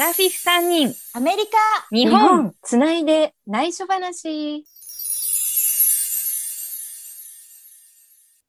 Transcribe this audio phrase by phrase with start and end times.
[0.00, 1.58] ラフィフ3人、アメリカ
[1.94, 2.54] 日本。
[2.62, 4.64] つないで内緒話。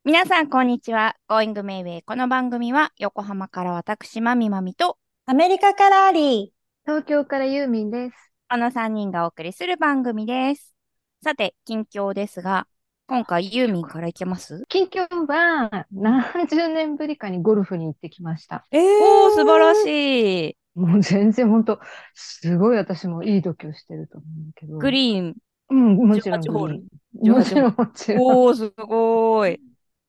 [0.06, 1.18] 皆さん、こんにちは。
[1.28, 2.04] Going Mayway。
[2.06, 6.54] この番組は、横浜から私、まみまみと、アメリカからアリ
[6.86, 8.16] 東京からユーミンです。
[8.50, 10.74] この3人がお送りする番組です。
[11.22, 12.66] さて、近況ですが、
[13.08, 14.64] 今回ユーミンからいけます？
[14.70, 18.66] 近況は何十年ぶりかにゴルフに行ってきました。
[18.72, 18.78] ー。
[18.78, 20.61] えおー、素晴らしい。
[20.76, 21.80] もう全然本当
[22.14, 24.78] すごい私もいい度胸してると思うんだけど。
[24.78, 25.36] グリーン。
[25.70, 26.84] うん、もちろん18ホールグ
[27.24, 28.26] リーンもちろんもちろん。
[28.26, 29.60] おー、すごい。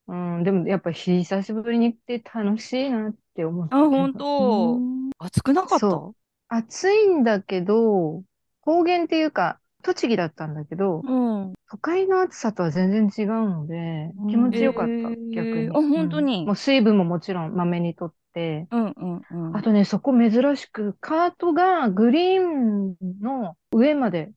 [0.09, 3.80] うん、でもやっぱり久しぶりに行って楽しいなって思ったあ。
[3.88, 4.78] 本当。
[5.19, 5.78] 暑くなかった？
[5.78, 6.14] そ
[6.48, 8.22] 暑いんだけど、
[8.60, 11.52] 高原っていうか、栃木だったんだけど、うん。
[11.70, 15.68] 都会の暑さとは全然違うので、気持ちよかった、へー逆に。
[15.68, 19.56] あ本当にうんもう水分ももちろんまめにとって、うんうんうん。
[19.56, 24.33] あとね、そこ珍しく、カートがグリーンの上まで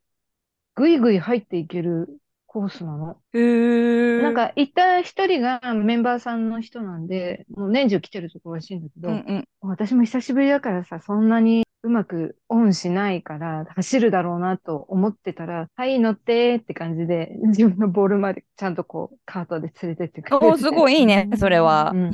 [0.75, 2.07] ぐいぐい入っていける
[2.47, 3.17] コースなの。
[3.33, 9.43] へーなん、か、行った一人がメンバーさんの人なんで、もう年中来てるところらしいんだけど、うんうん。
[9.61, 20.45] 私も久しぶりだからさ、そんなにうまくオンしないから、走るだろうなと思ってたら、はい、乗ってって感じで、自分のボールまでちゃんとこう、カートで連れてってくれて。
[20.45, 21.97] おー、すごいいいね、それはう。
[21.97, 22.11] ん。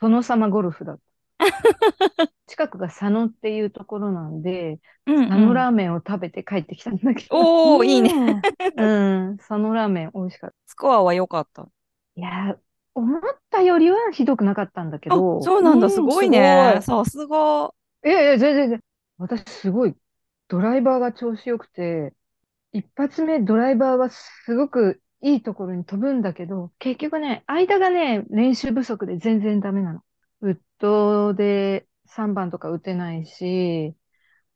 [0.00, 1.02] 殿様ゴルフだった。
[2.46, 8.12] 近くが佐野っていうところなんで、うんうん佐野ラーメンを食べて帰ってきたんだけど、おー、いいね。
[8.14, 8.42] ね。
[8.76, 10.56] うん、佐野ラーメン美味しかった。
[10.66, 11.68] スコアは良かった。
[12.16, 12.58] いやー、
[12.94, 16.78] 思ったよりはひどくなかったんだけあ、ど、そうなんだ、うんすごいすね。
[16.82, 17.72] さすが。
[18.04, 18.80] いやいや、全然。
[19.18, 19.94] 私すごい、
[20.48, 22.14] ドライバーが調子良くて、
[22.72, 30.02] 一発目ドライバーはすごくいいところに飛ぶんだけど、結局ね、間がね、練習不足で全然ダメなの。
[30.42, 33.96] ウッドで3番とか打てないし、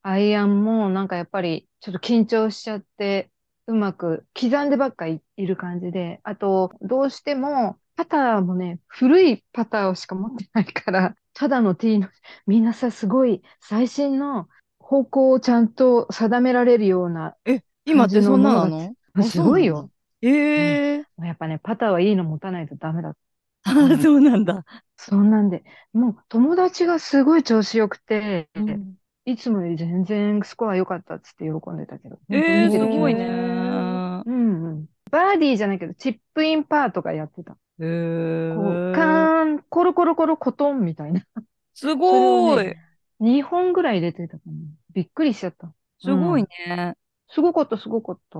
[0.03, 3.31] アイアンもなんかやっぱりちょっと緊張しちゃって、
[3.67, 12.07] うまく刻んでばっかい、いる感じで、あと、どうしても、パターもね、古いパターをしか持ってないから、ただのティーの
[12.45, 14.47] みんなさ、すごい最新の
[14.77, 18.95] 方向をちゃんと定められるような、え、今ってそんななの？
[19.13, 19.89] あすごいよ。
[20.21, 23.15] ええやっぱね、パターはいいの持たないとダメだ。
[23.65, 23.97] ー。
[24.03, 24.65] そうなんだ。
[24.97, 25.63] そんなんで、
[25.93, 32.19] もう友達がすごい調子良くて、うんいつもより全然スコア良かったっつって喜んでたけど。
[32.29, 33.25] ええー、すごいね。
[33.27, 34.85] うんうん。
[35.11, 37.55] バーディーじゃないけど、チップインパーとかやってた。
[37.81, 38.61] へえこ
[38.91, 41.25] う、カーン、コロコロコロコトンみたいな。
[41.73, 42.55] すごい。
[42.55, 42.81] それをね
[43.19, 44.53] 2本ぐらい入れてたかな。
[44.93, 45.73] びっくりしちゃった。
[45.99, 46.95] すごいうんね。
[47.29, 48.39] すごかった、すごかった。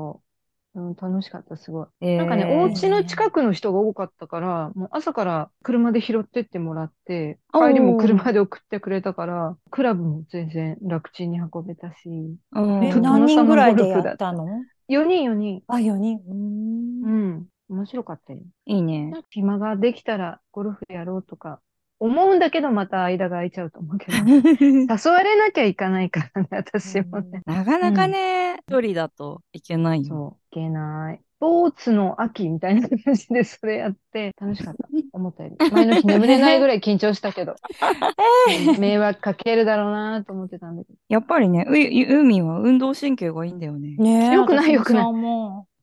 [0.73, 1.87] うん、楽しかった、すごい。
[2.01, 12.09] えなんかね、ーお家の近くの人が多かったから、もう朝から車で拾ってってもらって、帰りも車で送ってくれたから、クラブも全然楽ちんに運べたし、
[12.53, 14.47] うんえ、と何人ぐらいでやったの
[14.87, 15.61] ？4人4人。
[15.67, 16.19] あ、4人。
[16.27, 18.39] うん、面白かったよ。
[18.65, 21.61] いいね暇ができたらゴルフやろうとか、
[21.99, 27.41] 思うんだけどまた間が空いちゃうと思うけど、 誘われなきゃいかないからね、私もね。
[27.45, 30.05] なかなかね、一人だといけないよ。
[30.07, 31.21] そう、いけない。
[31.37, 34.87] スポーツの秋みたいな感じでそれやって楽しかった。
[35.13, 35.55] 思ったより。
[35.71, 37.53] 前の日眠れないぐらい緊張したけど。
[37.53, 37.55] う
[38.77, 40.99] ん迷惑かけるだろうなと思ってたんだけど。
[41.07, 43.95] やっぱりね、う、う海は運動神経がいいんだよね。
[43.97, 45.05] ねえ、よくないよくない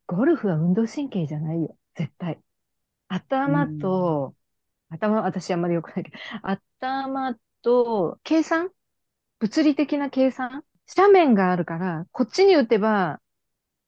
[0.08, 1.76] ゴルフは運動神経じゃないよ。
[1.94, 2.40] 絶対。
[3.08, 4.34] 頭と、
[4.88, 8.70] 頭、私あんまりよくないけど、頭と、計算？
[9.38, 10.64] 物理的な計算？
[10.96, 13.20] 斜面があるから、こっちに打てば、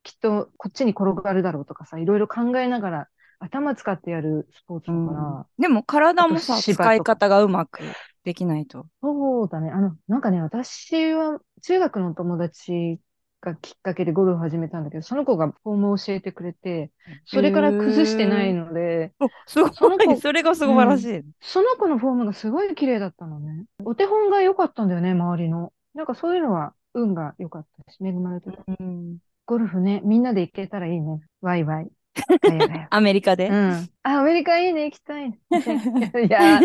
[0.03, 7.81] きっとこっちに転がるだろうとかさ、いろいろ考えながら、頭使ってやるスポーツだから、でも体もさ、使い方がうまく
[8.25, 8.87] できないと。
[9.03, 9.71] そうだね。
[9.71, 13.01] あの、なんかね、私は中学の友達
[13.41, 16.91] がきっかけでゴルフ始めたんだけど、その子がフォームを教えてくれて、
[17.27, 19.71] それから崩してないので、お、すごい。
[19.75, 21.23] その子それが素晴らしい。
[21.41, 23.65] その子のフォームがすごい綺麗だったのね。
[23.85, 25.73] お手本が良かったんだよね、周りの。
[25.95, 28.63] なんかそういうのは運が良かったし、恵まれてた。
[28.67, 31.21] うんゴルフね、みんなで行けたらいいね。
[31.41, 31.91] ワイワイ。
[32.91, 33.49] アメリカで？
[33.49, 33.91] うん。
[34.03, 35.29] あ、アメリカいいね、行きたい。
[35.31, 36.61] いや、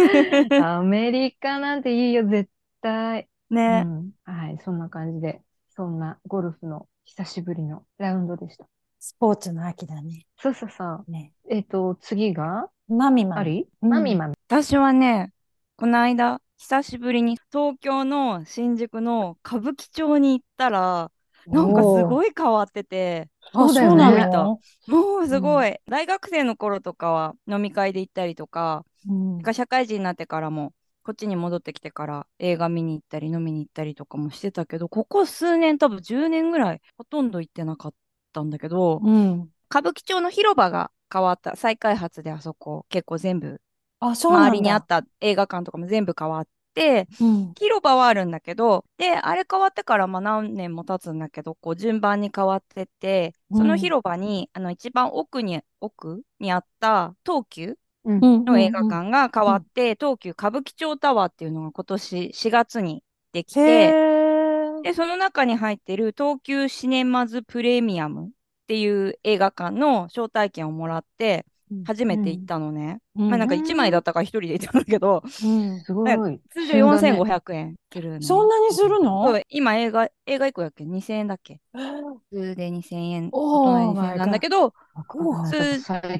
[0.77, 2.49] アメリカなんていいよ、絶
[2.81, 3.27] 対。
[3.51, 3.81] うね。
[3.81, 4.11] ん。
[4.23, 5.41] はい、そんな感じで、
[5.75, 8.65] そんなゴルフの久しぶりのラウンドでした。
[8.99, 10.25] スポーツの秋だね。
[10.37, 11.05] そうそうそう。
[11.07, 11.33] ね。
[11.49, 12.69] えっと、次が？
[12.87, 13.67] マミマミ。
[13.81, 14.35] マミマミ。
[14.47, 15.31] 私はね、
[15.75, 21.11] この間、久しぶりに東京の新宿の歌舞伎町に行ったら、
[21.47, 30.73] なんかすごい変わってて、あ、そうなのもうすごい、大学生の頃とかは飲み会で行ったりとか、うん社会人になってからも
[31.05, 37.93] こっちに戻ってきてから映画見に行ったり飲みに行ったりとかもしてたけど、ここ数年多分10年ぐらいほとんど行ってなかっ
[38.33, 39.51] たんだけど、うん。
[39.69, 43.61] 歌舞伎町の広場が変わった、再開発であそこ結構全部、
[43.99, 44.29] あ、そ。
[44.29, 47.53] 周りにあった映画館とかも全部変わって、うん。
[47.55, 63.03] 広場はあるんだけど、で、あれ変わってからまあ何年も経つんだけど、こう順番に変わってって、その広場に、あの一番奥に、奥にあった東急うんうんの映画館が変わって、東急歌舞伎町タワーっていうのが今年4月に
[63.33, 64.81] できへて、ー。
[64.83, 68.29] で、その中に入ってる東急シネマズプレミアムっ
[68.67, 71.45] ていう映画館の招待券をもらって、
[71.83, 72.99] 初めて行ったのね。
[73.15, 73.29] うん。
[73.29, 75.79] まあなんか1枚だったから1人で行ったんだけど、うん。
[75.81, 76.39] すごい。
[76.51, 78.21] 通常旬だね4500円するの。
[78.21, 79.41] そんなにするの？
[79.49, 81.59] 今映画、映画1個やっけ ?2000 円だっけ？
[81.73, 84.73] 普通で2000円、おー大人2000円なんだけど、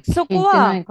[0.04, 0.84] そこは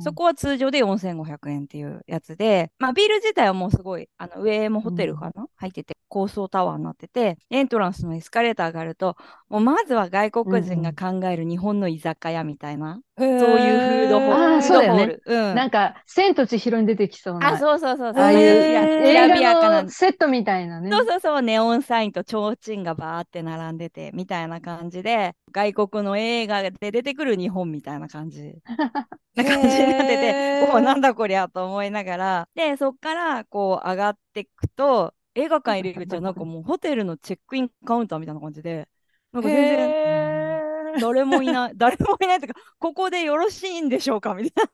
[0.00, 9.16] そこは通常で4500円っていうやつで、まあビル自体はもうすごい、あの上もホテルかな、入ってて、高層タワーになってて、エントランスのエスカレーターがあると、
[9.48, 14.56] もうまずは外国人が考える日本の居酒屋みたいな、そういうそういうフードホあール。
[14.58, 15.54] ーそうだよねうん。
[15.56, 17.48] なんか、千と千尋に出てきそうな。
[17.48, 18.22] あ、そうそうそうそう。
[18.22, 20.88] ああいうきらきらびやかなセットみたいなね。
[20.92, 28.54] そうそうそう、ネオンサインと提灯がバーって並んでて、みたいな感じで、外国の映画で出てくる日本みたいな感じ。
[29.34, 38.88] な感じになってて、お、なんだこりゃと思いながら、で、そっからこう上がっていくと、映画館入り口はなんかもうホテルのチェックインカウンターみたいな感じで、
[39.32, 44.66] なんか全然誰もいない、誰もいないというか、ここでよろしいんでしょうかみたい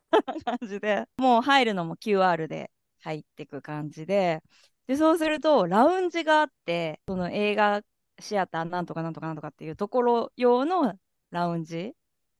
[0.44, 2.70] な感じで、もう入るのも QR で
[3.00, 4.42] 入っていく感じで、
[4.86, 7.82] で、そうすると、ラウンジがあって、その映画
[8.18, 10.94] シアターなんとかなんとかなんとかっていうところ用の
[11.30, 11.94] ラウンジ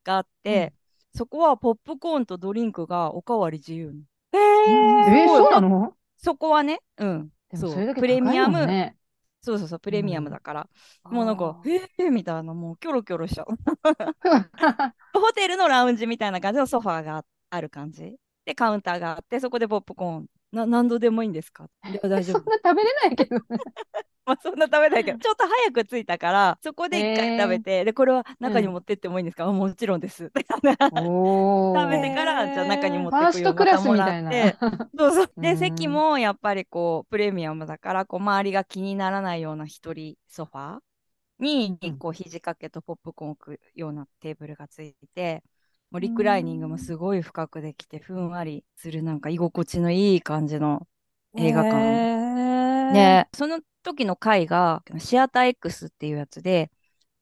[0.05, 0.75] があって、
[1.15, 3.95] そこはポップコーンとドリンクがおかわり自由。
[4.33, 5.95] へえー、そうなの？
[6.17, 7.31] そこはね、うん。
[7.57, 8.95] そうプレミアム。
[9.43, 10.69] そうそうそう、プレミアムだから、
[11.05, 12.11] もうなんか、えー？
[12.11, 13.47] みたいな、もうキョロキョロしちゃう。
[15.19, 18.17] ホテルのラウンジみたいな感じのソファーがある感じ。
[18.45, 21.71] で、カウンターがあって、そこでポップコーン、な何度でもいいんですか？
[21.91, 22.39] いや、大丈夫。
[22.41, 23.43] そんな食べれないけどね。
[24.27, 30.31] まあ、そんな食べないけど、ちょっと早く着いたから、そこで一回食べて、で、これは中に持ってってもいいんですか、あもちろんです。
[30.31, 34.31] 食べてから、じゃあ中に持っファーてくようストクラスみたいな。
[34.97, 35.33] そうそう。
[35.41, 35.59] で、うん。
[35.59, 40.81] 席もやっぱりこう、プレミアムだから、こう、周りが気にならないような一人ソファー
[41.39, 45.43] にうん、こう、肘掛けとポップコーンを置くようなテーブルがついて、
[45.91, 50.87] もうリクライニングもすごい深くできて、ふんわりする、なんか居心地のいい感じの
[51.37, 51.71] 映画館。
[51.75, 56.71] 館で、その時の回が、シアター X っていうやつで、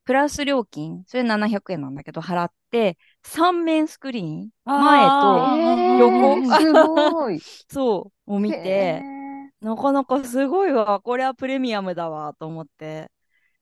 [0.04, 6.36] プラス料金、それ700円なんだけど、払って、3面スクリーン、前と、え横。
[6.40, 7.40] ー、すごい。
[7.70, 9.02] そう、を見へて、
[9.60, 13.10] なかなかすごいわ、これはプレミアムだわ、と思って。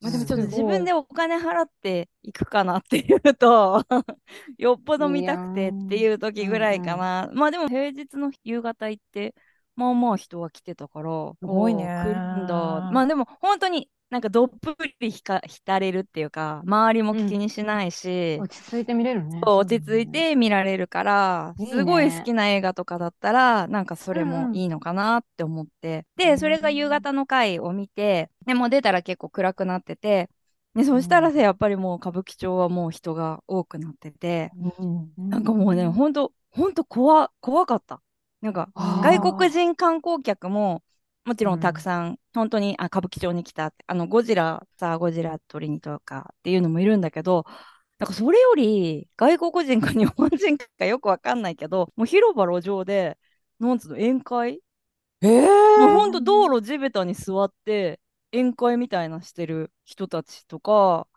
[0.01, 3.83] まあ、でもちょっと自分でお金払っていくかなっていうと、
[4.59, 7.31] よっぽど見たくてっていう時ぐらいかな。
[7.33, 9.35] まあでも平日の夕方行って、
[9.77, 12.91] まあまあ人は来てたから、すごいね来るんだ。
[12.93, 19.41] まあでも本当になんかどっぷりひか浸れるっていうか、周りも気にしないし、落ち着いて見れるね。
[19.45, 26.07] そう落ち着いて見られるから、いいねすごい好きな映画とかだったら、なんかそれもいいのかなって思って。
[26.17, 30.31] で、それが夕方の回を見て、でもう出たら結構暗くなってて、
[30.75, 38.03] で、そしたらさ、やっぱりもう歌舞伎町はもう人が多くなってて、うんなんかもうね、ほんと、ほんと怖、怖かった。
[38.41, 40.83] なんか、外国人観光客も、
[41.25, 47.45] もちろんたくさん、本当にあ歌舞伎町に来たあの、ゴジラ、さ、ゴジラ取りにとかっていうのもいるんだけど、
[47.99, 53.19] なんかそれより、外国人か日本人かよくわかんないけど、もう広場路上で、
[53.59, 54.61] なんつうの、宴会？
[55.23, 55.79] えー。
[55.79, 58.01] もうほんと道路地べたに座って、
[58.33, 61.09] 宴会みたいなしてる人たちとか、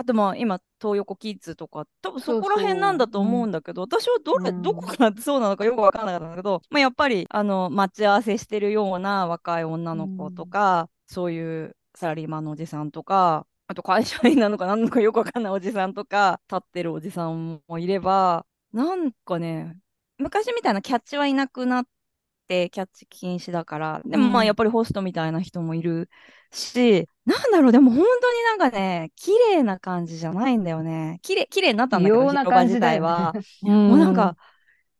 [0.00, 4.62] あとまあ今、東横キッズとか、多分そこら辺なんだと思うんだけど、私はどれ、うん。
[4.62, 19.76] どこがそうなのかよくわかんなかったんだけど、まあ、やっぱり、あの、待ち合わせしてるような若い女の子とか、そういうサラリーマンのおじさんとか、あと会社員なのか何なのかよくわかんないおじさんとか、立ってるおじさんもいれば、なんかね、
[20.16, 21.86] 昔みたいなキャッチはいなくなっ
[22.50, 26.10] て、キャッチ禁止だから、でもまうんあやっぱりホストみたいな人もいる
[26.50, 31.20] し、なんだろう、でも本当になんかね、綺麗な感じじゃないんだよね。
[31.22, 33.32] 綺麗、綺麗になったんだけど、広場自体は。
[33.34, 33.40] ね。
[33.62, 34.36] もうなんか、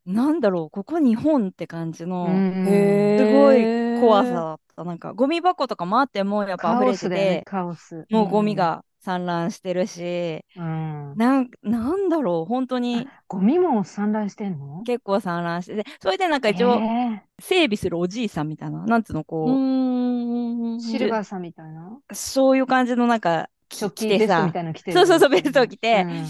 [0.05, 4.83] なんだろう、ここ日本って感じの、うんすごい怖さだった。
[4.85, 8.05] なんか、ゴミ箱とかもあっても、やっぱ溢れてて、、カオス。
[8.09, 11.15] もうゴミが散乱してるし、うん。
[11.15, 13.07] なん、なんだろう、本当に。
[13.27, 14.83] ゴミも散乱してんの？
[14.85, 20.77] 結構散乱してて、それでなんか一応へ整備するおじいさんみたいな、なんつうの、うこーん。
[20.77, 21.99] ーシルバーさんみたいな？
[22.09, 24.19] う、そういう感じのなんか、き食器着てさ。
[24.19, 24.97] ベストみ、たいなの着てる。
[24.97, 26.05] そうそうそうベスト着て。
[26.07, 26.25] うん。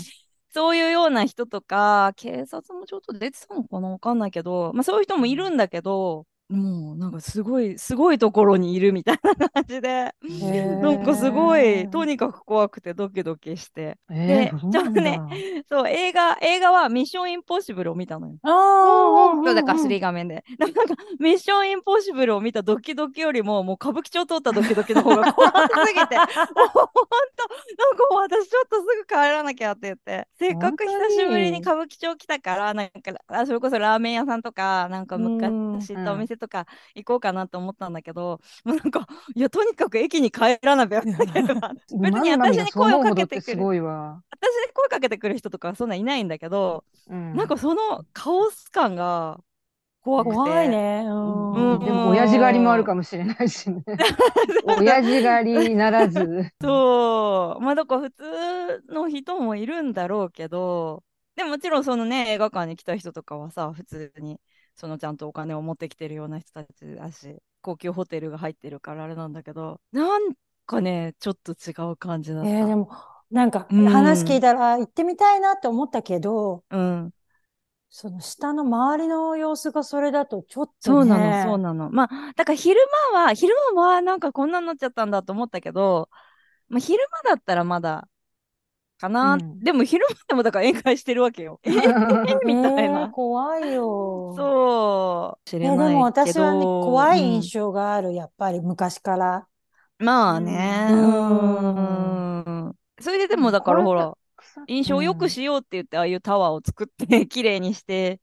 [0.53, 10.13] そういうような人とか、警察もちょっと出てたのかなわかんないけど、まあそういう人もいるんだけど、もうなんかすごい、すごいところにいるみたいな感じで、
[10.81, 13.97] なんかすごい、とにかく怖くてドキドキして。
[14.11, 15.35] えー、そうなんだちょっと
[15.81, 18.35] そう、映画、映画はミッションインポッシブルを見たのよ。
[18.43, 20.11] ああ、だからスリーが。
[20.11, 20.43] 画面で。
[20.59, 20.81] なんか、
[21.19, 26.17] ミッションインポッシブルを見たドキドキよりも、もう歌舞伎町通ったドキドキの方が怖すぎて、
[26.53, 27.01] もうほんと、
[27.77, 41.01] なんかもう私ちょっとすぐ帰らなきゃって言って、せっかく久しぶりに歌舞伎町来たから、なんか、あそれこそラーメン屋さんとか、なんかうん昔行ったお店とか行こうかなと思ったんだけど、 もうなんか、いや、とにかく駅に帰らなきゃ。
[41.05, 43.41] 別に私に声をかけてくる。
[43.41, 44.21] すごいわ。
[44.31, 49.39] 私に声かけてくる人とかはそんないないんだけど、うんなんかそのカオス感が
[50.01, 50.35] 怖くて。
[50.35, 51.03] 怖いね。
[51.05, 51.51] うん。
[51.53, 53.83] うんでも、親父狩りもあるかもしれないしね。
[54.65, 56.51] 親父狩りならず。
[56.61, 57.61] そう。
[57.61, 61.03] まあ、だから普通の人もいるんだろうけど、
[61.35, 64.39] でももちろんそのね、映画館に来た人とかはさ、普通に、
[64.75, 70.33] そのちゃんとお金を持ってきてるような人たちだし、高級ホテルが入ってるからあれなんだけど、なん
[70.65, 72.49] かね、ちょっと違う感じだった。
[72.49, 72.89] えーでも、
[73.31, 77.13] なんかうん話聞いたら行ってみたいなって思ったけど、うん。
[77.89, 81.43] その下の周りの様子がそれだとちょっとそうなね。
[81.43, 81.89] の、そうなの。
[81.91, 82.79] まあ、だから昼
[83.13, 86.09] 間は、昼間はなんかこんなになっちゃったんだと思ったけど、
[86.69, 88.07] まあ、昼間だったらまだ、
[89.01, 91.59] かな、うんでも昼間でもだから宴会してるわけよ。
[91.65, 93.09] えみたいえーな。
[93.09, 93.83] 怖いよ。
[94.35, 95.41] そう。
[95.45, 96.23] 知えーれないけど。
[96.25, 99.47] でも私はね、怖いうん印象がある、やっぱり昔から。
[99.99, 100.87] まあね。
[100.89, 102.75] ううんん。
[102.99, 104.17] それででもだからほら、
[104.67, 108.21] 印象を良くしようって言って、ああいうタワーを作って綺麗にして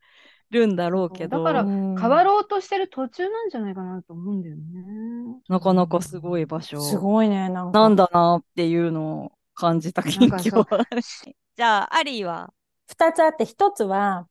[0.51, 5.43] るんだろうけど、だからうん変わろうとしてる途中なんじゃないかなと思うんだよね。
[5.49, 6.81] なかなかすごい場所。
[6.81, 7.79] すごいね、なんか。
[7.81, 10.65] なんだなっていうのを感じた近況。
[11.57, 12.53] じゃあ、アリーは、
[12.87, 14.29] 二つあって、一つは、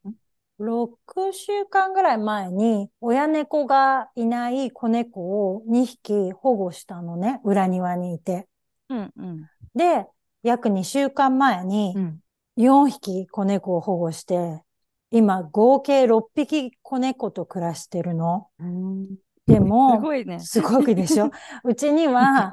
[0.58, 8.48] 6週間ぐらい前に、親猫がいない子猫を2匹保護したのね、裏庭にいて。
[8.90, 9.46] うんうん。
[9.76, 10.08] で、
[10.44, 12.22] 約2週間前にうん。
[12.56, 14.64] 4匹子猫を保護して、
[15.12, 18.48] 今合計6匹子猫と暮らしてるの。
[18.60, 19.08] うん
[19.46, 20.40] ですも、 ごいね。
[20.40, 21.30] すごくでしょ？
[21.64, 22.52] うちには、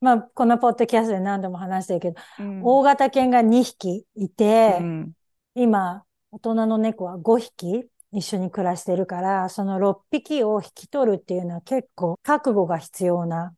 [0.00, 5.12] まあ、このポッドキャストで何度も話してるけど、うん大型犬が2匹いて、うん
[5.54, 13.52] 今、大人の猫は5匹一緒に暮らしてるから、その6匹を引き取るっていうのは結構覚悟が必要な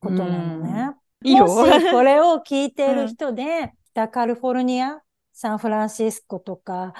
[0.00, 0.90] ことなのね。
[1.24, 1.46] いいよ。
[1.46, 5.00] もしこれを聞いている人で、北カリフォルニア、
[5.32, 6.92] サンフランシスコとか、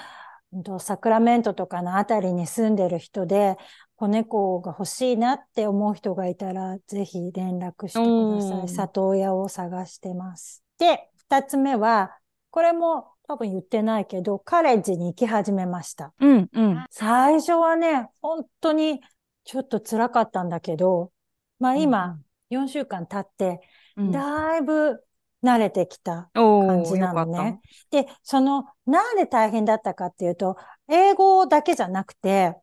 [0.79, 3.57] サクラメントとかのあたりに住んでる人で、
[3.97, 8.69] 子猫が欲しいなって思う人がいたら、ぜひ連絡してくださうんい。
[8.69, 10.63] 里親を探してます。
[10.77, 12.15] で、二つ目は、
[12.51, 16.13] これも多分言ってないけど、カレッジに行き始めました。
[16.19, 16.85] うんうん。
[16.91, 19.01] 最初はね、本当に
[19.43, 21.11] ちょっと辛かったんだけど、
[21.59, 22.19] まあ今、
[22.51, 23.61] 4週間経って、
[23.97, 25.03] うんだいぶ
[25.43, 27.59] 慣れてきた感じなのよかね。
[27.89, 30.55] で、その、なんで大変だったかっていうと、
[30.87, 32.55] 英語だけじゃなくて、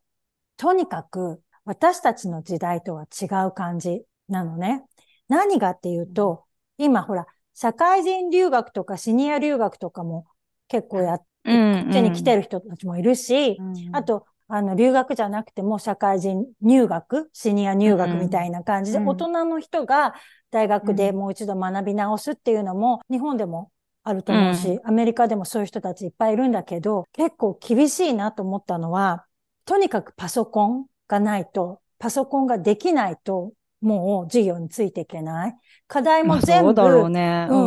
[0.57, 4.85] とにかく私たちの時代とは違う感じなのね。
[5.29, 6.45] 何がっていうと、
[6.79, 10.27] 今ほら、社会人留学とかシニア留学とかも
[10.69, 13.75] 結構やっったうんこっちに来てる人たちもいるし、うん。
[13.93, 19.09] あ、と、あの、留学じゃなくても社会人入学、シニア入学みたいな感じで、うん。
[19.09, 20.15] 大人の人が
[20.51, 21.17] 大学でうん。
[21.17, 23.71] もう一度学び直すっていうのも、日本でも
[24.03, 29.27] あると思うし、アメリカでもそういう人たちいっぱいいるんだけど、結構厳しいなと思ったのは、
[29.64, 35.54] とにかくパソコンがないと、パソコンができないと、もう授業についていけない。
[35.87, 37.47] 課題まあも全部、そうだろうね。
[37.50, 37.59] うう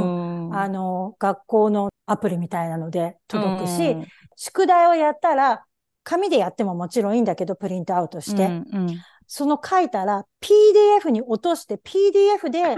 [0.49, 4.07] んあの、学校のアプリみたいなので届くし、うん
[4.39, 5.65] 宿題をやったら、
[6.03, 12.77] 紙でやってももちろんいいんだけど、プリントアウトして、うんうんその書いたら PDF に落として PDF で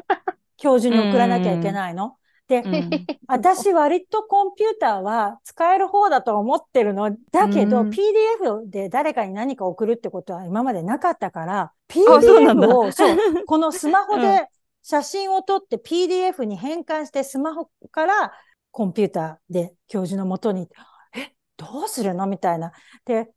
[0.58, 2.16] 教授に送らなきゃいけないの。
[2.50, 2.90] で、うん。
[3.28, 7.16] 私割とコンピューターは使える方だと思ってるの。
[7.32, 7.90] だけど、うん。
[7.90, 14.48] PDF で誰かに何か送るってことは今までなかったから、PDF を、 そう、このスマホうで
[14.82, 18.34] 写真を撮って PDF に変換してスマホから
[18.72, 20.68] コンピューターで教授のもとに、
[21.16, 22.26] え、どうするの？
[22.26, 22.72] みたいな。
[23.06, 23.30] で、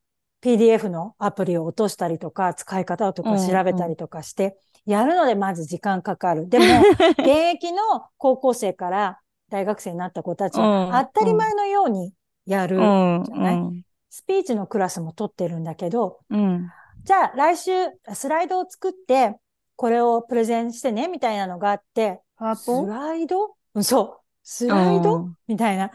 [0.42, 6.48] PDF のアプリを落としたりとか、使い方とか調べたりとかして、やるのでまず時間かかる。
[6.48, 6.64] でも、
[7.18, 7.78] 現役の
[8.18, 9.20] 高校生から
[9.50, 12.12] 大学生になった子たちうんは当たり前のように
[12.46, 12.78] やる。
[12.78, 13.24] うん。
[13.24, 13.84] じゃない？
[14.10, 16.68] スピーチのクラスも取ってるんだけど、うん。
[17.04, 17.70] じゃあ来週
[18.12, 19.36] スライドを作って、
[19.76, 22.20] これをプレゼンしてね、みたいなのがあって、
[22.56, 23.54] スライド？
[23.74, 24.20] うんそう。
[24.42, 25.16] スライド？
[25.16, 25.90] うんみたいな。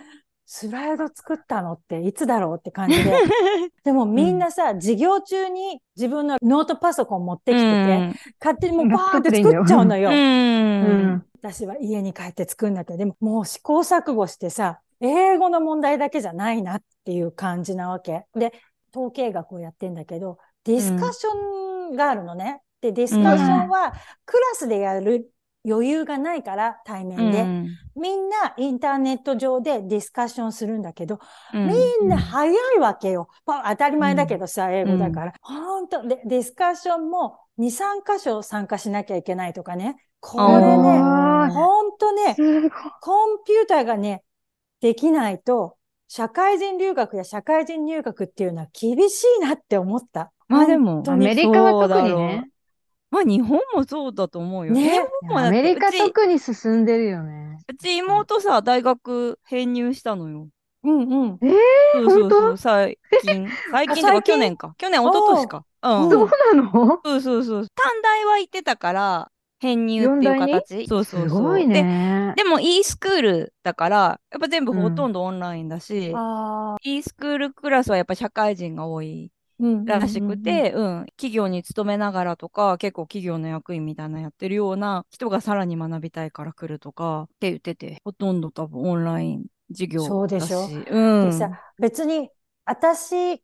[0.50, 3.12] スライド作ったのっていつだろうって感じで。
[3.84, 10.10] でもみんなさ、授業中に自分のノートパソコン持ってきてて、勝手にもうバーンって作っちゃうのよ。
[10.10, 10.16] うん。
[10.16, 10.20] う
[11.16, 11.26] ん。
[11.42, 18.26] 私は家に帰って作るんだけど、でももう試行錯誤してさ、英語の問題だけじゃないなっていう感じなわけ。
[18.34, 18.54] で、
[18.96, 22.62] 統計学をやってんだけど、ディスカッションがあるのね。
[22.80, 23.94] で、ディスカッションは
[24.26, 25.30] クラスでやる
[25.66, 27.46] 余裕がないから対面で、
[27.96, 31.20] みんなインターネット上でディスカッションするんだけど、
[31.54, 31.68] うん。
[31.68, 33.28] みんな早いわけよ。
[33.46, 35.34] まあ当たり前だけどさ、英語だから。
[35.42, 39.98] ほんと、で、ディスカッションも2、3箇所参加しなきゃいけないとかね。
[40.20, 42.36] これね、あーほんとね。
[43.02, 44.24] コンピューターがね、
[44.80, 45.76] できないと、
[46.08, 50.32] 社会人留学や社会人入学っていうのは厳しいなって思った。
[50.48, 52.50] まあでもアメリカは特にね。
[53.10, 54.74] まあ日本もそうだと思うよ。
[54.74, 57.60] ね日本もだってアメリカうち特に進んでるよね。
[57.70, 60.48] うち妹さ、大学編入したのよ。
[60.84, 61.40] うんうん。
[61.40, 63.48] そうそうそ本う、最近。
[63.72, 64.34] 最近とか最近？
[64.36, 64.76] 去年か。
[64.78, 65.66] 去年、一昨年か。
[65.84, 66.10] うん。
[66.10, 67.02] そうなの？
[67.04, 67.68] そうそうそう。
[67.76, 70.46] 短大は行ってたから、編入っていう四大？
[70.46, 70.88] に形。
[70.88, 71.30] そうそうそう。
[71.30, 72.34] すごいで、ね。
[72.38, 73.98] でも e スクールだから、
[74.32, 76.78] やっぱ全部ほとんどオンラインだし、ああ。
[76.84, 79.37] e スクールクラスはやっぱ社会人が多いうん
[79.86, 90.10] らしくて、うん、企業に勤めながらとか、結構企業の役員みたいなのやってるような人がさらに学びたいから来るとかって言ってて、ほとんど多分オンライン授業だし。
[90.10, 91.30] そうでしょうん。
[91.30, 92.30] でさ、別に
[92.66, 93.44] 私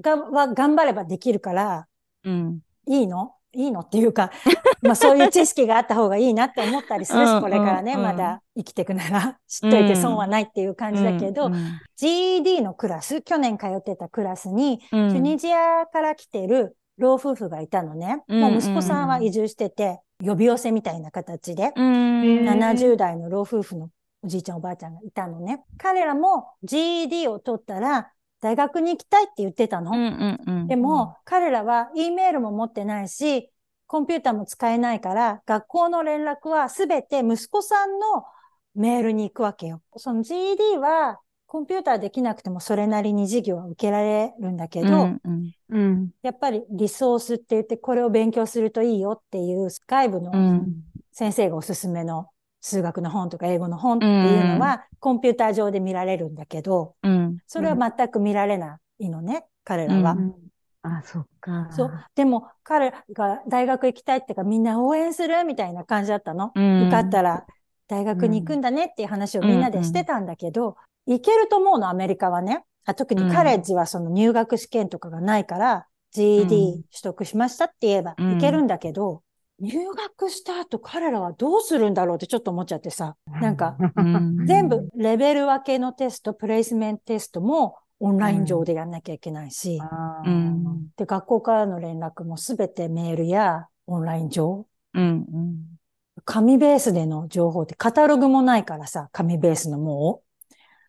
[0.00, 1.88] がは頑張ればできるから、
[2.24, 2.60] うん。
[2.86, 3.34] いいの？
[3.54, 4.30] いいのっていうか、
[4.82, 11.54] まあそういう知識があった方がいいなって思ったりするし、うんこれからね、うんまだ生きていくなら 知っといて損はないっていう感じだけど、うん
[11.96, 18.22] GED のクラス、去年通ってたクラスに、うんチュニジアから来てる老夫婦がいたのね。
[18.28, 22.22] うんもう息子さんは移住してて、呼び寄せみたいな形で、うん。
[22.48, 23.88] 70代の老夫婦の
[24.24, 25.64] おじいちゃんおばあちゃんがいたのね。
[25.78, 29.92] 彼らも GED を取ったら大学に行きたいって言ってたの。
[29.92, 30.66] うんうんうん。
[30.66, 33.50] でも、彼らは E メールも持ってないし、
[33.86, 38.24] コンピューターも使えないから、学校の連絡はすべて息子さんの
[38.74, 39.80] メールに行くわけよ。
[39.96, 46.10] その GED はコンピューターできなくてもそれなりに授業は受けられるんだけど、うんうんうん。
[46.22, 52.28] やっぱりリソースって言ってこれを勉強するといいよっていう外部のうん先生がおすすめの
[52.62, 57.38] 数学の本とか英語の本っていうのはコンピューター上で見られるんだけど、うん。
[57.46, 60.12] それは全く見られないのね、彼らは。
[60.12, 60.34] うん
[60.84, 61.68] あ、そっか。
[61.70, 62.04] そう。
[62.16, 66.50] でも、彼が大学行きたいってか、みんな応援するみたいな感じだったの。
[66.56, 67.46] うん受かったら
[67.86, 72.64] 大学に行くんだねっていう話をみんなでしてたんだけど、行けると思うの、アメリカはね。
[72.84, 79.22] あ特にカレッジはその入学試験とかがないから、GED 取得しましたって言えばうん行けるんだけど、
[79.62, 83.16] 入学した後彼らはどうするんだろうってちょっと思っちゃってさ。
[83.26, 84.46] なんか、うん。
[84.46, 89.80] 全部レベル分けのテスト、プレイスメントテストもオンライン上でやんなきゃいけないし、
[90.26, 95.26] うんで、学校からの連絡もすべてメールやオンライン上、うん
[96.24, 100.22] 紙ベースでの情報ってカタログもないからさ、紙ベースのも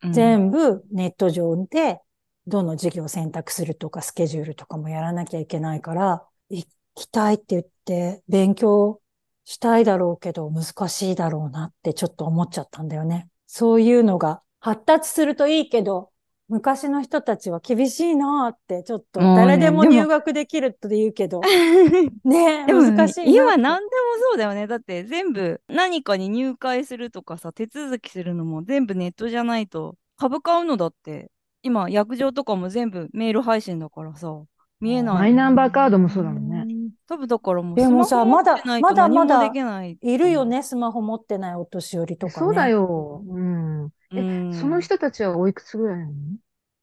[0.02, 0.08] う。
[0.08, 0.10] ん。
[0.10, 2.00] う、全部ネット上で
[2.46, 6.26] どの授業を選択するとかスケジュールとかもやらなきゃいけないから、行
[6.94, 9.00] きたいって言って勉強
[9.44, 13.28] したいだろうけど難しいだろうなってちょっと思っちゃったんだよね。
[13.46, 16.10] そういうのが発達するといいけど、
[16.48, 21.40] 昔の人たちは厳しいなって、ちょっと誰でも入学できるって言うけど、
[22.24, 23.34] ねえ、でも難しい。
[23.34, 23.90] 今何でも
[24.30, 24.66] そうだよね。
[24.66, 31.30] だって全部何かに入会するとかさ、手続きするのも全部ネットじゃないと、株買うのだって、
[31.62, 34.28] 今、約定とかも全部メール配信だからさ、
[34.80, 35.14] 見えない。
[35.14, 36.53] マイナンバーカードもそうだもんね。
[37.06, 39.98] 多分だからもうでもさスマホ持ってないとまだまだ何もまだできない。
[40.00, 40.44] いるよ。
[40.44, 42.38] ね、スマホ持ってないお年寄りとかね。
[42.38, 42.68] そうだ。
[42.68, 43.22] よ。
[43.28, 43.90] うん。
[44.14, 45.98] え、うんその人たちはおいくつぐらい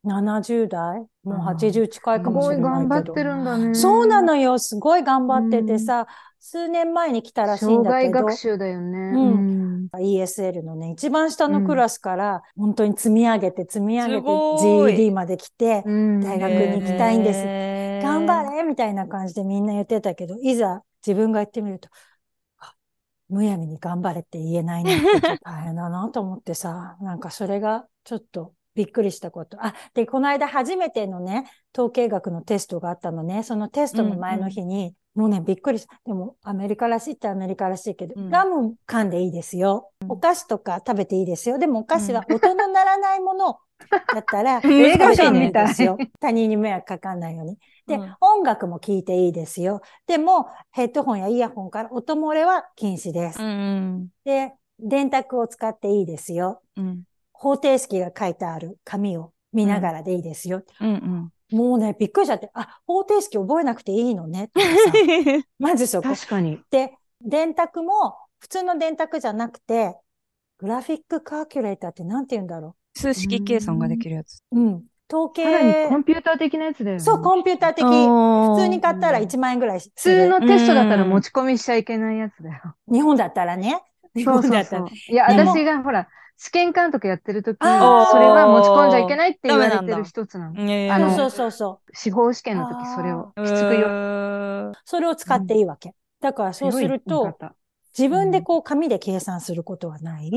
[0.03, 0.99] なの？70代？
[1.23, 2.89] もうあー80近いすかもしごいれないけど。
[2.89, 3.75] 頑張ってるんだね。
[3.75, 4.60] そうなのよ。
[4.60, 6.07] すごい頑張っててさ、
[6.39, 8.97] 数年前に来たらしいん障だけど害学、習だよね。
[8.97, 9.89] うんん。
[9.93, 17.43] ESL のね、一番下のクラスから、本当に積み上げて積み上げてすごい GED まで来て、うん大学に行きたいんです
[18.01, 21.89] 頑張れみたいな感じでみんな言ってたけど、いざ自分が行ってみると、
[22.59, 22.73] あ
[23.29, 29.57] むやみに頑張れって言えないなって大変だなと思ってさ、 なんかそれがちょっとびっくりしたこと。
[29.59, 33.43] あ、で、この間初めてのね、統計学のテストがあったのね。
[33.43, 35.99] そのテストの前の日に、もうね、びっくりした。
[36.05, 39.91] でも、アメリカらしいってアメリカらしいけど、うんガム噛んでいいですよ。
[40.07, 41.59] お菓子とか食べていいですよ。
[41.59, 43.57] でも、お菓子は音の鳴らないもの
[44.13, 45.97] だったら、う ん映画食べていい館みたいですよ。
[46.21, 47.57] 他人に迷惑かかんないように。
[47.91, 49.82] で、うん音楽も聴いていいですよ。
[50.08, 53.41] でも、ヘッドホンやイヤホンから音漏れは禁止です。
[53.41, 56.62] うんで、電卓を使っていいですよ。
[56.77, 60.63] うん方程式が書いてある紙を見ながらでいいですよ。
[60.80, 64.67] うんうんもうね、びっくりしちゃって、あ、方程式覚えなくていいのねってさ
[65.60, 66.08] まずそこ。
[66.08, 66.62] 確かに。
[66.71, 69.97] で、電卓も普通の電卓じゃなくて、
[70.60, 74.43] グラフィックカーキュレーターってなんて言うんだろ数式計算ができるやつ。
[74.51, 74.60] う。
[74.60, 74.84] うん。
[75.12, 75.43] 統計。
[75.43, 77.00] さらにコンピューター的なやつだよね。
[77.04, 77.84] そう、コンピューター的。
[77.84, 79.80] 普普通に買ったら1万円ぐらい。
[79.80, 82.76] 普通のテストだったら持ち込みしちゃいけないやつだよ。
[82.91, 83.82] 日本だったらね。
[84.15, 84.88] 日そうそう本だったら。
[84.88, 85.12] そう。
[85.12, 90.71] いや、私がほら、試験監督やってる時それは持ち込んじゃいけないって言われてる一つなの。
[90.71, 91.91] えあのそうそうそう。
[91.95, 95.93] 司法試験の時それをきつく言わそれを使っていいわけ。
[96.19, 97.38] だからそうすると、
[97.95, 100.32] 自分でこう紙で計算することはない？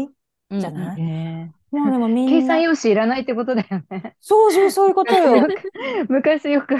[0.51, 1.01] じゃない？
[1.01, 2.31] ねもうでもみんな。
[2.31, 4.15] 計算用紙いらないってことだよね。
[4.21, 5.47] そうそう、そういうことよ。
[6.09, 6.77] 昔よく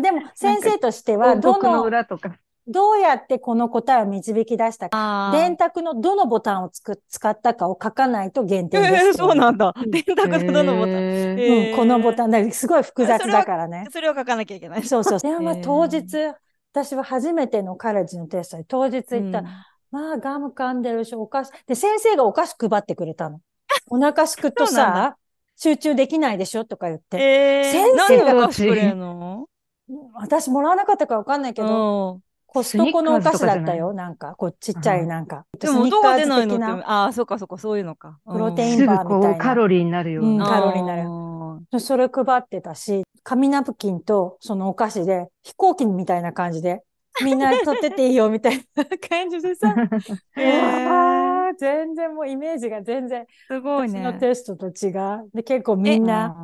[0.00, 2.36] でも先生としては、どのの、裏とか。
[2.66, 9.06] どうやってこの答えを導き出したか、電卓のどのボタンをつく使ったかを書かないと減点です。
[9.06, 9.74] えー、そうなんだ。
[9.76, 10.92] うん電卓のどのボタン。
[10.92, 12.52] へーえうん、このボタンだ。
[12.52, 13.86] すごい複雑だからね。
[13.90, 14.82] それを書かなきゃいけない。
[14.84, 15.18] そうそう。
[15.18, 16.34] でもまあへー当日、
[16.72, 21.52] 私は初めてのカレッジのテストで当日行ったら、まあガム噛んでるし、お菓子。
[21.66, 23.40] で、先生がお菓子配ってくれたの。
[23.88, 25.16] お腹すくとさ、
[25.56, 27.18] 集中できないでしょとか言って。
[27.18, 29.46] えー、先生何でお菓子くれるの？
[30.14, 32.20] 私もらわなかったからわかんないけど、うん
[32.52, 33.94] コストコのお菓子だったよ。
[33.94, 35.46] なんか、こうちっちゃいなんか。
[35.58, 36.56] でも音が出ないの？
[36.56, 38.18] って、ああー、そうかそうか、そういうのか。
[38.30, 40.46] プロテインすぐバーみたいなこうカロリーになるよううんな。
[40.46, 41.04] カロリーになる
[41.72, 41.80] る。
[41.80, 46.82] それ配ってたし、紙ナプキンとそのお菓子で飛行機みたいな感じで、
[47.24, 49.74] みんな取ってっていいよみたいな感じでさ。
[50.36, 51.11] へー
[51.58, 54.18] 全然もうイメージが全然すごい私のね。
[54.18, 55.30] テストと違う。
[55.34, 56.34] で、結構みんな、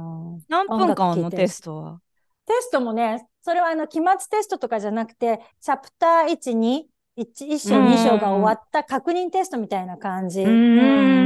[0.48, 2.00] 何分間のテストは？
[2.46, 6.86] テストもね、それはあの、期末テストとかじゃなくて、チャプター1、2、
[7.18, 7.92] 1, 一章、うん。
[7.92, 10.42] 2章が終わった確認テストみたいな感じ。
[10.42, 10.44] う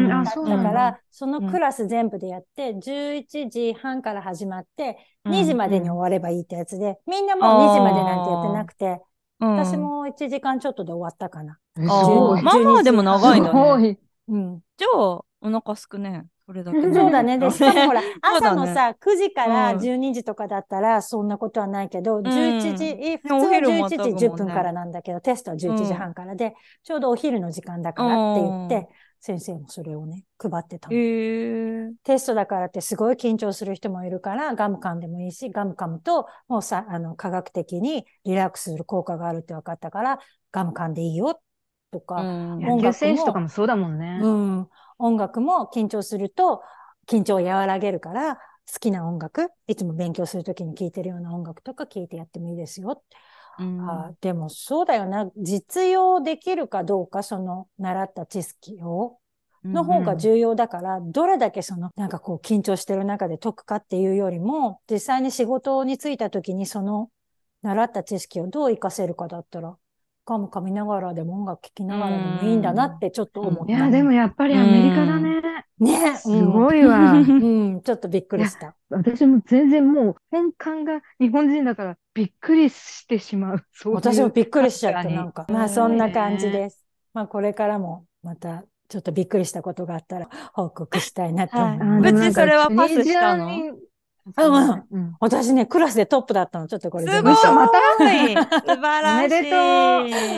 [0.09, 0.25] だっ。
[0.25, 9.01] たから、そのクラス全部でやって、11時半から始まって、2時までに終わればいいってやつで、みんなもう2時までなんてやってなくて、
[9.47, 11.59] 私も1時間ちょっとで終わったかな。
[11.75, 13.99] まあまあでも長いんだね。
[14.29, 14.61] うん。
[14.77, 16.27] じゃあ、お腹すくね。
[16.47, 16.93] それだけで。
[16.93, 17.39] そうだね。
[17.39, 28.89] で、しかもほら、 朝のさ、9時からうん12時とかだったら、そんなことはないけど、ん11時、え普通はお昼も11またぐもんね時10分からなんだけど、テストは11時半からで、ちょうどお昼の時間だからって言って、
[29.23, 30.95] 先生もそれをね、配ってたの。
[30.95, 30.99] へ
[31.89, 31.95] え。
[32.05, 40.19] テストだからってすごい緊張する人もいるから、ガム噛んでもいいし、ガム噛むと、もうさ、あの、科学的にリラックスする効果があるって分かったから、
[40.51, 41.41] ガム噛んでいいよ、
[41.93, 44.21] とか、うん野球選手とかもそうだもんね。
[44.21, 44.29] う
[44.63, 44.69] ん。
[44.99, 46.63] 音楽も緊張すると、
[47.07, 48.37] 緊張を和らげるから、
[48.73, 53.03] 好きな音楽、いつも勉強するときに聴いてるような音楽とか聴いてやってもいいですよ。
[53.59, 53.89] うん。
[53.89, 55.31] あでもそうだよな。
[55.37, 59.19] 実用できるかどうか、その習った知識を、
[59.65, 67.11] の方が重要だから、どれだけその、なんかこう緊張してる中で解くかっていうよりも、実際に仕事に就いたときにその
[67.63, 69.77] 習った知識をどう活かせるかだったら、
[70.25, 73.73] ガム噛みながらでも音楽聴きながらでもいいんだなってちょっと思った。
[73.73, 75.43] いや、でもやっぱりアメリカだね。
[75.79, 77.13] ね、すごいわ。
[77.19, 78.77] うん、ちょっとびっくりした。
[78.89, 83.65] 私も全然もう本館が日本人だからびっくりしてしまう。
[83.73, 85.47] そういう私もびっくりしちゃった、確かになんか。
[85.49, 86.87] まあそんな感じです。
[87.15, 92.15] まあこれからもまたちょっとびっくりしたことがあったら報告したいなと思いはます。
[92.15, 93.49] うちそれはパスしたの？
[94.25, 96.69] うんうん私ね、クラスでトップだったの。
[96.69, 97.79] ちょっとこれすごい嘘また？
[97.79, 99.27] 素晴らしい。
[99.27, 99.61] おめでとう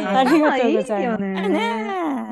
[0.08, 1.48] ありがとうございます頭いいよね。
[1.48, 1.84] ね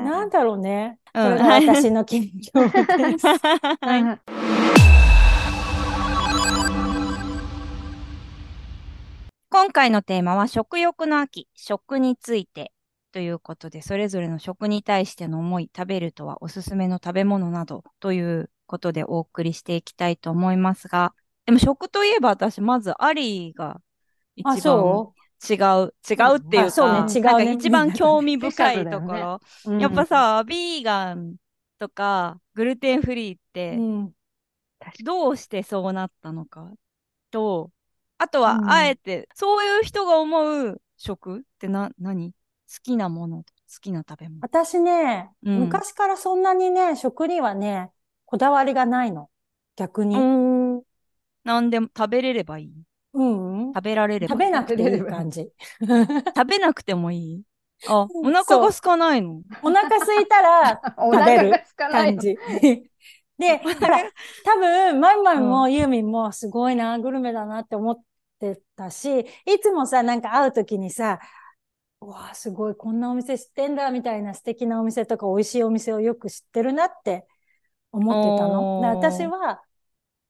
[0.03, 0.97] なんだろうね。
[1.13, 2.71] 私の近況
[3.11, 3.27] です。
[9.51, 12.73] 今回のテーマは食欲の秋、食について
[13.11, 21.13] ということで、それぞれの食に対しての思い、食べるとはおすすめの食べ物などということでお送りしていきたいと思いますが、
[21.45, 23.81] でも食といえば私、まずアリーが
[24.35, 25.15] 一あ、番そ
[25.49, 27.23] 違う、違うっていうか、うね違うね。
[27.23, 29.41] なんか一番興味深いところ。
[29.65, 31.35] う やっぱ、さ、ビーガン
[31.79, 34.13] とかグルテンフリーってうん、
[34.99, 36.71] どうしてそうなったのか？
[37.31, 37.71] と、
[38.17, 38.57] あとうん。
[38.57, 42.31] はあえて、そういう人が思う食ってな、何？
[42.33, 42.37] 好
[42.83, 43.45] きなもの、好
[43.81, 44.41] きな食べ物。
[44.41, 45.69] 私ね、うん。
[45.69, 47.91] 昔からそんなにね、食にはね、
[48.25, 49.29] こだわりがないの。
[49.75, 50.31] 逆に。
[51.45, 51.51] うん。
[51.51, 52.73] なんでも食べれればいい？
[53.13, 53.73] うん。
[53.73, 55.51] 食べられれば食べなくていい感じ。
[56.35, 57.43] 食べなくてもいい？
[57.87, 59.41] あ、お腹が空かないの？
[59.61, 61.63] お腹空いたらお 食べる。
[61.91, 62.37] 感じ。
[63.37, 63.97] で、ほら、
[64.45, 68.01] 多分、マイマイもユーミンもすごいな、グルメだなって思っ
[68.39, 69.25] てたし、い
[69.61, 71.19] つもさ、なんか会うときにさ、
[72.01, 77.27] うわあ、すごい、こんなお店知ってんだ、みたいな素敵なお店とか美味しいお店をよく知ってるなって
[77.91, 78.81] 思ってたの。
[78.81, 79.61] 私は、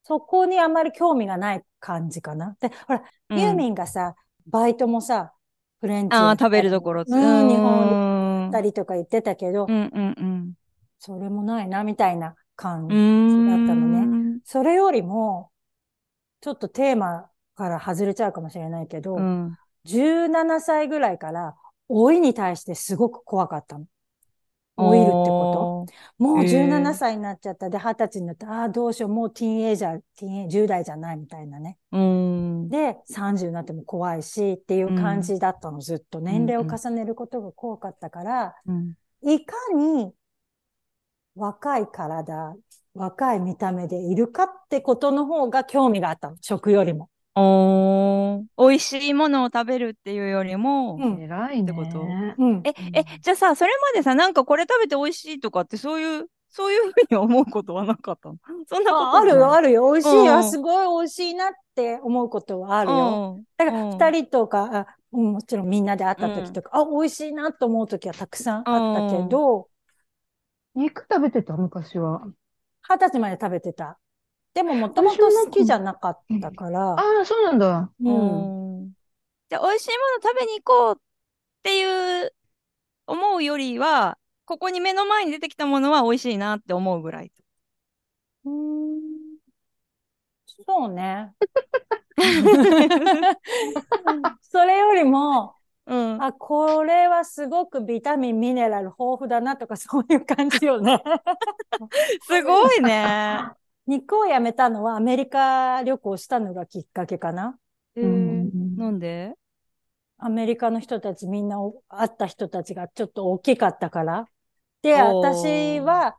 [0.03, 2.55] そこにあまり興味がない感じかな。
[2.59, 4.15] で、ほら、うんユーミンがさ、
[4.47, 5.33] バイトもさ、
[5.79, 7.03] フレンチああ、食べるところ。
[7.05, 10.53] うん、日本で本やったりとか言ってたけどう、んうん
[10.99, 12.95] それもないな、みたいな感じ。
[12.95, 13.05] だっ
[13.67, 15.51] たのねそれよりも、
[16.41, 19.57] ちょっとテーマから外れちゃうかもしれないけど、うん。
[19.85, 21.55] 17歳ぐらいから
[21.89, 23.85] 老いに対してすごく怖かったの。
[24.75, 26.23] 老いるってこと？
[26.23, 27.69] もうへー17歳になっちゃった。
[27.69, 31.77] で、20歳になって、ああ、どうしよう、もうティーンエイジャー、ティーンエイ10代じゃないみたいなね。
[31.91, 32.69] とうん。
[32.69, 36.21] で、30になっても怖いしっていう感じだったの、ずっと。
[36.21, 38.93] 年齢を重ねることが怖かったから、うん。
[39.21, 40.12] いかに
[41.36, 42.55] 若い体、
[42.95, 46.38] 若い見た目でいるかってことの方が興味があったの。
[46.41, 47.09] 食よりも。
[47.36, 51.63] おー美味しいものを食べるっていうよりも、うん偉いね。
[51.63, 52.62] ってことうん。
[52.63, 58.36] え、え、じゃあさ、それまでさ、なんかこれ食べて美味しいとかって、そういう、 そういうふうに思うことはなかったの？
[58.67, 59.91] そんなことああるよ、あるるよ。
[59.91, 60.36] 美味しいよ。
[60.36, 63.41] うんすごい美味しいなって思うことはああるよ。
[63.58, 69.67] だから、うん二人とか、あうんもちろんみんなで会った時とか、あ、美味しいなと思う時はたくさんあったけど、
[70.76, 72.22] 肉食べてた昔は。
[72.88, 73.98] 二十歳まで食べてた。
[74.53, 77.91] でも、もともと好きじゃなかったからあ、あ、そうなんだ。
[77.99, 78.83] うん。
[78.83, 78.93] うん
[79.49, 81.01] じゃあ、美味しいもの食べに行こうっ
[81.63, 82.33] ていう
[83.07, 87.31] 思うよりは、ここに目の前に出てきたものは美味しいなって思うぐらい。
[88.45, 89.03] うん
[90.65, 91.33] そうね。
[94.41, 96.23] それよりも、うん。
[96.23, 101.03] あ、これはすごくビタミン、ミネラル豊富だなとかそういう感じよね。
[102.21, 103.39] すごいね。
[103.88, 107.58] 肉をやめたのはアメリカ旅行したのがきっかけかな。
[107.96, 109.34] えうんーなんで？
[110.17, 114.28] アメリカの人たちみんなお会った人たちがちょっと大きかったから。
[114.82, 116.15] で、私は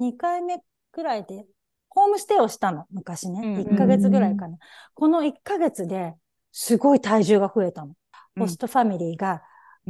[0.00, 0.58] 2回目
[0.90, 1.46] くらいで
[1.88, 3.40] ホームステイをしたの、昔ね。
[3.44, 4.58] うん1ヶ月ぐらいかな。
[4.94, 6.14] この1ヶ月で
[6.50, 7.94] すごい体重が増えたの。
[8.36, 9.42] ホストファミリーが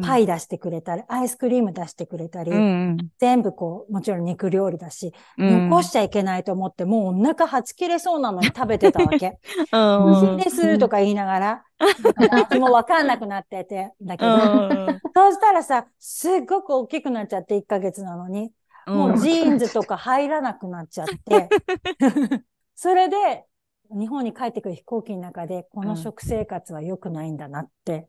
[0.03, 3.09] パイ出してくれたり、アイスクリーム出してくれたり、うんうん。
[3.19, 5.69] 全部こう、もちろん肉料理だし、うん。
[5.69, 9.39] 残しちゃいけないと思って、もうお腹はち切れそうなのに食べてたわけ。
[9.73, 11.65] うんですとか言いながら、
[12.59, 14.99] もうわかんなくなってて、だけど、うん。
[15.15, 18.53] そうしたらさ、すっごく大きくなっちゃって1ヶ月なのに、
[18.87, 21.49] もうジーンズとか入らなくなっちゃって、
[22.75, 23.45] それで、
[23.91, 28.09] 日本に帰ってくる飛行機の中で、この食生活は良くないんだなって。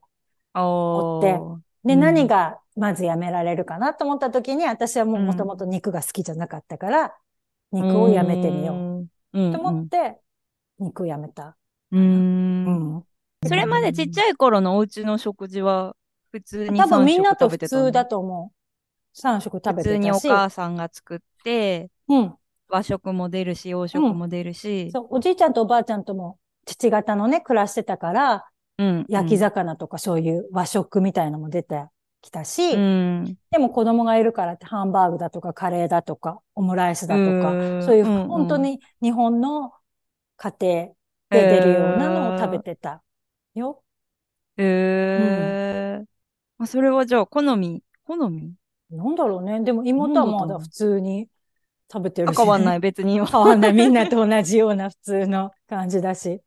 [0.53, 1.33] おって。
[1.33, 7.15] ーで、うん何がまずやめられるかなと思った時に、私はもうもともと肉が好きじゃなかったから、
[7.71, 8.73] 肉をやめてみよ
[9.33, 9.51] ううん。
[9.51, 10.19] と思って、
[10.79, 11.57] 肉をやめた。
[11.91, 12.65] うん。
[12.65, 13.03] ううんん。
[13.47, 15.95] それまでちっちゃい頃のお家の食事は
[16.31, 18.55] 普通に多分みんな3と普通だと思う。
[19.13, 20.27] 3食食べ普通におてたし。
[20.27, 22.35] 母さんが作って、うん。
[22.67, 28.41] 和食も出るし、洋食も出るし、そう、おじいちゃんとおばあちゃんとも父方のね、暮らしてたから、うん。
[29.07, 31.85] 焼き魚とかそういう和食みたいのも出て
[32.21, 33.37] きたし、うん。
[33.51, 39.71] でも子供がいるからってハンバーグだとかカレーだとかオムライスだとか、うんそういううんうん本当に日本の
[40.37, 40.95] 家庭で
[41.29, 43.03] 出るようなのを食べてた
[43.53, 43.83] よ。
[44.57, 46.05] へえ。
[46.57, 48.53] まあそれはじゃあ、好み、好み？
[48.89, 49.61] なんだろうね。
[49.61, 51.29] でも妹はまだ普通に
[51.91, 52.37] 食べてるし。
[52.37, 53.25] 変わんない、別に。
[53.25, 53.73] 変わんない。
[53.73, 56.41] みんなと同じような普通の感じだし。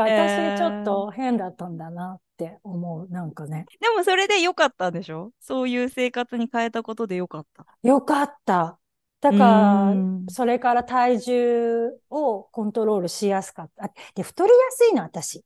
[0.00, 3.08] えー私ちょっと変だったんだなって思う。
[3.12, 3.66] なんかね。
[3.80, 5.30] でもそれで良かったでしょ？
[5.40, 7.66] そういう生活に変えたことで良かった。
[7.82, 8.78] よかった。
[9.20, 13.84] だからうん、それから体重をコントロールしやすかった。
[13.84, 15.42] あで、太りやすいの、私。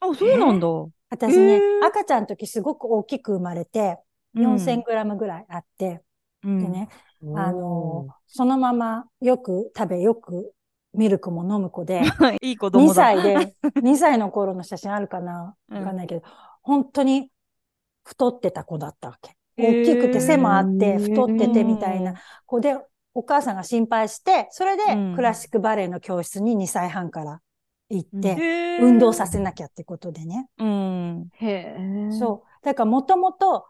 [0.00, 0.68] あ、そうなんだ。
[1.10, 3.98] 私ね赤ちゃんの時すごく大きく生まれて、
[4.34, 6.02] 4000グラムぐらいあって、
[6.42, 6.88] うんでね、
[7.34, 10.54] あの、そのままよく食べ、よく
[10.96, 12.02] ミルクも飲む子で、
[12.42, 13.10] いい子2供だ。
[13.10, 15.56] 歳で、 2歳の頃の写真あるかな？
[15.68, 16.22] うんわかんないけど、
[16.62, 17.30] 本当に
[18.04, 19.36] 太ってた子だったわけ。
[19.58, 22.14] 大きくて背もあって、太っててみたいうんな
[22.46, 22.76] 子で、
[23.14, 27.40] お母さんが心配して、それでうんクラシックバレエの教室に2歳半から
[27.88, 28.36] 行って、
[28.76, 30.48] 運動させなきゃってことでね。
[30.58, 31.30] うん。
[31.40, 31.76] へえ。
[32.08, 32.64] そう。
[32.64, 33.66] だからもともと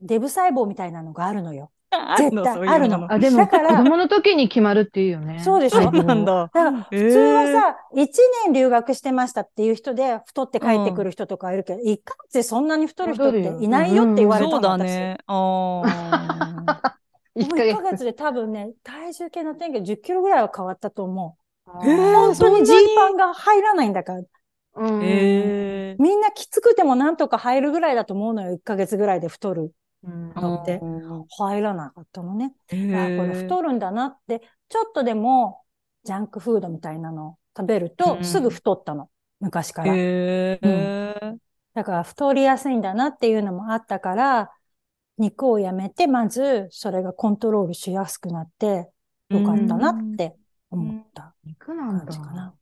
[0.00, 1.72] デブ細胞みたいなのがあるのよ。
[2.18, 5.40] 絶 対あるのあ、でも、子だから供の時に決まるっていうよね。
[5.40, 5.82] そうでしょ？
[5.82, 6.34] そうなんだ。
[6.42, 8.06] だから、普通はさ、1
[8.44, 15.18] 年留学してましたっていう人で、太って帰ってくる人とかいるけど、1ヶ月でそんなに太る人っていないよって言われたそうの、だね。
[15.26, 16.92] ああ。
[17.34, 17.40] 私。
[17.40, 17.76] 一もう1ヶ月。
[17.82, 21.86] ヶ月で多分ね、体重計の点検10キロぐらいは変わったと思う。
[21.86, 24.20] へー本当にジーパンが入らないんだから。
[24.80, 28.52] みんなきつくてもなんとか入るぐらいだと思うのよ。
[28.54, 29.72] 1ヶ月ぐらいで太る。
[30.04, 32.54] うんだってうん入らなかったのね。
[32.68, 33.32] へあこれえ。
[33.34, 35.62] 太るんだなって、ちょっとでも
[36.04, 39.10] ジャンクフードみたいなのを食べるうんとすぐ太ったの。
[39.40, 39.94] 昔から。
[39.94, 41.38] へえ。
[41.74, 44.52] だから太りやすいんだなっていうのもあったから、
[45.16, 48.90] 肉をやめて、まずそれがコントロールしやすくなって、
[49.30, 50.36] よかったなって
[50.70, 52.18] 思った感じ。
[52.18, 52.54] かな。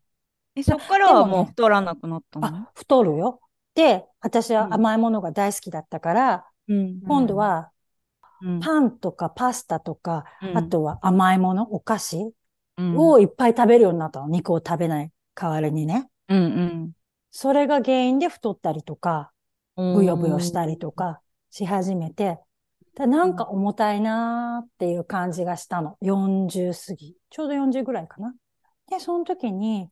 [0.54, 2.46] え、そっからはでもう太らなくなったの？
[2.46, 3.40] あ、太るよ。
[3.74, 6.42] で、私は甘いものが大好きだったから、うん。
[6.68, 7.70] 今度は
[8.42, 12.34] うんパンとかパスタとか、うんあとは甘いもの、お菓子
[12.76, 14.28] うんをいっぱい食べるようになったの。
[14.28, 16.08] 肉を食べない代わりにね。
[16.28, 16.92] うん
[17.30, 19.30] それが原因で太ったりとか、
[19.76, 19.94] うん。
[19.94, 22.38] ブヨブヨしたりとかし始めて、
[22.94, 25.96] でなんか重たいなーっていう感じがしたの。
[26.00, 27.14] 40過ぎ。
[27.28, 28.34] ちょうど40ぐらいかな。
[28.88, 29.90] で、その時に、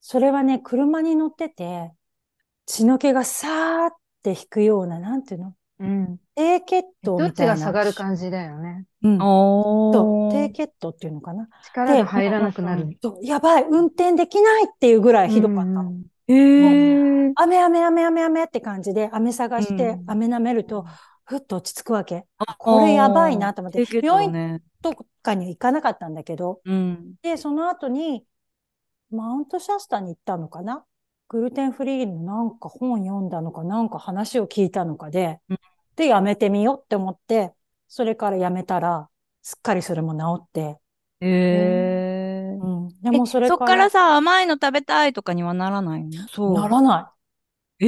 [0.00, 1.92] それはね、車に乗ってて、
[2.64, 5.54] 血の気がさーって引くような、なんていうの？
[5.78, 6.16] うん。
[6.34, 7.54] 低血糖どっちみたいな。
[7.54, 8.84] が下がる感じだよね。
[9.02, 9.22] うん。
[9.22, 11.48] おそう、ー低血糖っていうのかな。
[11.64, 12.88] 力が入らなくなる。
[13.22, 15.82] やばい、運転できないっていうぐらいひどかったの。
[15.82, 17.32] うんへえ。
[17.36, 20.84] 雨雨雨雨雨って感じで、雨探してうん、雨舐めると、
[21.24, 22.26] ふっと落ち着くわけ。
[22.58, 24.62] これやばいなと思って病院ね。
[24.82, 27.14] とかには行かなかったんだけど、うん。
[27.22, 28.24] で、その後に、
[29.10, 30.84] マウントシャスタに行ったのかな
[31.28, 35.58] グルテンフリーのなんか本読んだのか、なんか話を聞いたのかで、うん
[35.96, 37.54] で、やめてみようって思って、
[37.88, 39.10] それからやめたら、
[39.42, 40.78] すっかりそれも治って、
[41.20, 42.58] へえ。
[42.60, 42.88] うん。
[43.02, 46.28] でもそれそっか、かららさ、甘いの食べたいとかにはならないの？
[46.28, 47.14] そならな
[47.80, 47.86] え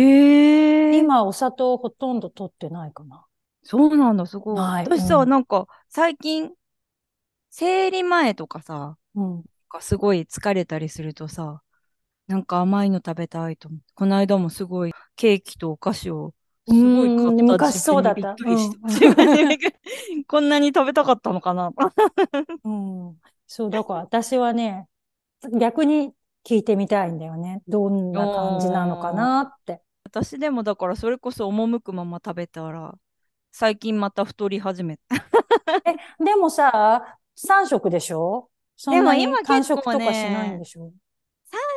[0.90, 0.98] い。
[0.98, 0.98] え。
[0.98, 3.26] 今、お砂糖ほとんど取ってないかな。
[3.62, 4.64] そうなんだ、すごい。
[4.64, 6.52] ない私さ、うんなんか、最近、
[7.50, 9.44] 生理前とかさ、うん。
[9.72, 11.62] なんかすごい疲れたりするとさ、
[12.28, 13.86] なんか甘いの食べたいと思って。
[13.94, 16.34] この間もすごいケーキとお菓子を
[16.68, 18.56] すごい買うんった昔そうだったびっ
[20.28, 21.72] こんなに食べたかったのかな。
[22.64, 23.16] うん。
[23.46, 24.86] そう、だから私はね、
[25.58, 26.12] 逆に
[26.44, 27.62] 聞いてみたいんだよね。
[27.66, 29.80] どんな感じなのかなって。
[30.04, 32.94] 私でもだからそれこそ赴くまま食べたら、
[33.52, 35.16] 最近また太り始めた。
[35.86, 38.50] え、でもさ、3食でしょ？
[38.76, 40.92] そんなにでも今間結構ね食とかしないんでしょ？3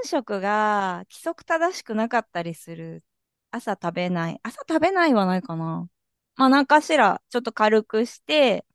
[0.03, 3.03] 食が規則正しくなかったりする。
[3.51, 4.39] 朝食べない。
[4.43, 5.87] 朝食べないはないかな。
[6.35, 8.65] まあなんかしらちょっと軽くして、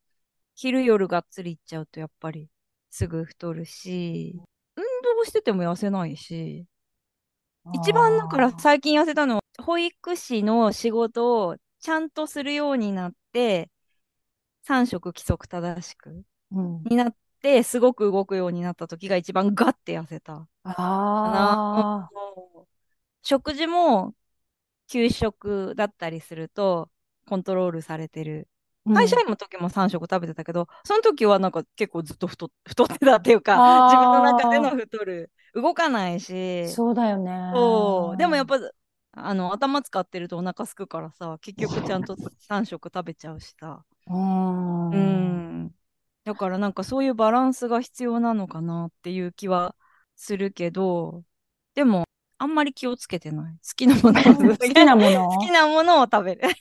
[0.54, 2.48] 昼夜がっつりいっちゃうとやっぱり
[2.90, 4.34] すぐ太るし、
[4.76, 4.82] 運
[5.16, 6.66] 動してても痩せないし、
[7.72, 13.70] 一番だから最近痩せたのは、保育士の仕事をちゃんとするようになって、
[14.64, 16.82] 3食規則正しくうん。
[16.84, 20.48] になって、すごく動くようになった時が一番ガッて痩せた。
[20.64, 22.10] あ
[23.22, 24.14] 食事も
[24.88, 26.90] 給食だったりすると
[27.26, 28.48] コントロールされてる。
[28.86, 28.92] あ。
[28.94, 35.30] 会社員の時も3食食べてたけど、その時はなんか結構ずっと太っ太ってたっていうか、自分の中での太る。
[35.54, 36.72] 動かないし。
[36.74, 37.30] そうだよね。
[37.52, 38.16] そう。
[38.16, 38.58] でもやっぱ、
[39.12, 43.84] あの、頭使ってるとお腹すくからさ、結局ちゃんと3食食べちゃうしさ。
[44.90, 44.98] うん。
[44.98, 45.74] うん。
[46.26, 49.76] だからなんかそういうバランスが必要なのかなっていう気は
[50.16, 51.22] するけど、
[51.76, 52.02] でも、
[52.38, 53.54] あんまり気をつけてない。
[53.54, 56.40] 好きなものを 好きなもの 好きなものを食べる。
[56.44, 56.52] え、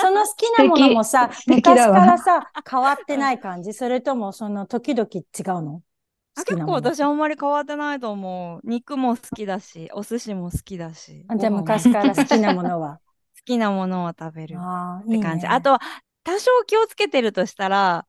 [0.00, 3.72] その好きなものもさ、昔からさ、変わってない感じ？
[3.72, 5.20] それとも、その時々違
[5.56, 5.82] うの？
[6.44, 6.72] 結構。
[6.72, 8.60] 私あんまり変わってないと思う。
[8.64, 11.26] 肉も好きだし、お寿司も好きだし。
[11.28, 12.98] あじゃあ昔から好きなものは。
[13.36, 15.08] 好きなものを食べるっ。
[15.08, 15.46] て感じ。
[15.46, 15.80] あとは、
[16.24, 18.04] 多少気をつけてるとしたら、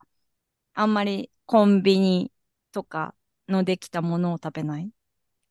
[0.73, 2.31] あんまりコンビニ
[2.71, 3.15] とか
[3.47, 4.91] のできたものを食べない？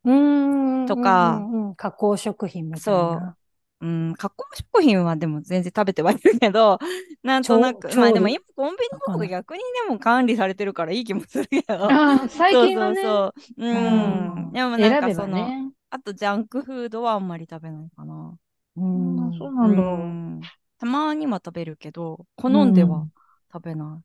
[0.05, 0.85] うーん。
[0.85, 3.37] とかうんうんうん加工食品みたいそうな。
[3.81, 6.79] うん、加工食品はでも全然食べてはいるけど、
[7.23, 11.75] なんとなく、まあでも今コンビニの方がわかんない逆にでも管理されてるからいい気もするけど。
[11.87, 13.67] ああ、 最近はね、そうそうそう。
[13.67, 14.53] ううんん。
[14.53, 15.73] でもなん選べかその、ばね。
[15.91, 18.39] あとジャンクフードはあんまり食べないかな。
[18.77, 19.83] うんあそうなんだ。
[19.83, 23.09] うんたまには食べるけど、好んでは
[23.53, 24.05] 食べない。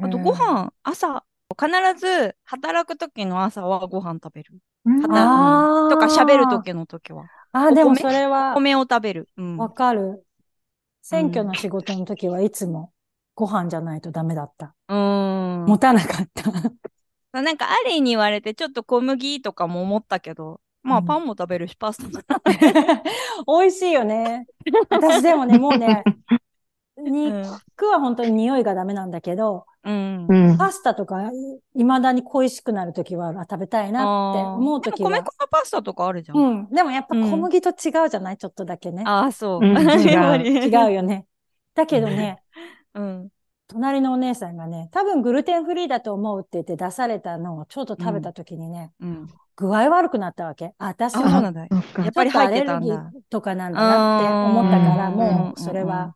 [0.00, 1.24] あとご飯、朝、
[1.58, 4.54] 必ず働く時の朝はご飯食べる。
[4.84, 7.24] うんとか喋る時の時は。
[7.52, 9.28] ああ、でもそれは米を食べる。
[9.36, 9.56] うん。
[9.56, 10.24] わかる。
[11.02, 12.92] 選挙の仕事の時はいつも
[13.34, 14.74] ご飯じゃないとダメだった。
[14.88, 15.64] うーん。
[15.66, 17.42] 持たなかった。
[17.42, 22.42] なんかアリーに言われてちょっと小麦とかも思ったけど、まあうんパンも食べるしパスタも。
[23.60, 24.46] 美味しいよね。
[24.90, 26.02] 私でもね、もうね、
[27.04, 30.26] 肉は本当に匂いがダメなんだけど、うん。
[30.28, 30.54] ううん。
[30.54, 30.58] ん。
[30.58, 31.30] パスタとか
[31.74, 34.10] いまだに恋しくなるときは、あ、食べたいなって
[34.42, 35.32] 思うときはでも米粉。
[35.40, 36.38] のパスタとかあるじゃん。
[36.38, 36.68] うん。
[36.70, 37.72] でもやっぱうん小麦と違
[38.04, 38.36] うじゃない？
[38.36, 39.04] ちょっとだけね。
[39.06, 39.60] ああ、そう。
[39.60, 39.84] うん やっ
[40.30, 41.26] ぱり違うよね。
[41.74, 42.42] だけどね、
[42.94, 43.28] うん。
[43.68, 49.26] 隣のお姉さんがね、多分グルテンフリーだと思うって言って出されたのをちょっと食べたときにね、うん。
[49.56, 50.74] 具合悪くなったわけ。
[50.78, 51.66] あ、私あ、そうはなんだ。
[51.68, 56.14] そっかやっぱり入ってたんちょっとアレだルギーとかなんだなって思ったから、うんもうそれは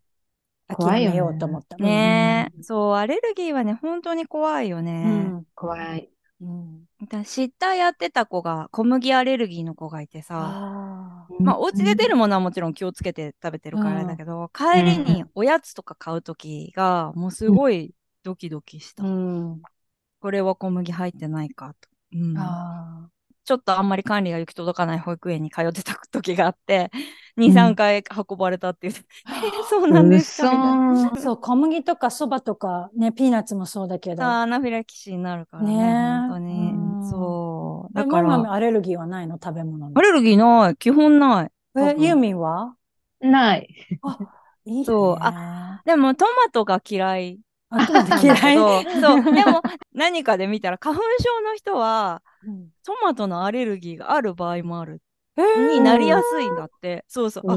[0.77, 1.77] 諦めようと思った。
[1.77, 5.05] ねえ、そう、アレルギーはね、本当に怖いようね。
[5.05, 5.45] ん。
[5.55, 6.09] 怖い。
[6.41, 6.85] うん。
[7.09, 19.05] だ知ったやってた子が、小麦アレルギーの子がいてさ、あまあ、お家で出るものはもちろん気をつけて食べてるからあれだけど、帰りにおやつとか買うときが、もうすごいドキドキした。
[19.05, 19.07] あ。
[19.07, 19.63] うん。
[20.21, 21.89] これは小麦入ってないかと。
[22.15, 23.09] うん、あ
[23.45, 26.91] ちょっとあんまり管理が行き届かない保育園に通ってた時があって、
[27.37, 28.93] 2、3回運ばれたっていう。
[28.93, 28.97] え
[29.69, 31.19] そうなんですか。
[31.21, 34.23] そう、小麦とかそばとか、ね、ピーナッツもそうだけど。
[34.25, 37.11] アナフィラキシーになるからね、ねえ本当にうん。
[37.11, 37.99] そう。
[37.99, 39.39] え、だから、アレルギーはないの？
[39.43, 40.03] 食べ物にア。
[40.03, 40.77] レルギーない。
[40.77, 41.51] 基本ない。
[41.77, 42.77] え、分ユーミンは？
[43.21, 43.69] ない。
[44.65, 44.85] いいね。
[44.85, 45.19] そう
[45.85, 47.41] でもトマトが嫌い
[47.77, 48.57] あ、トマトなんだけ嫌い。
[48.57, 49.23] ど、 そう。
[49.33, 49.63] でも
[49.93, 55.01] 何かで見たら花粉症の人はうんトマトのアレルギーがある場合もある。
[55.35, 57.07] えーになりやすいんだって。
[57.09, 57.45] そうそう。
[57.51, 57.57] あ、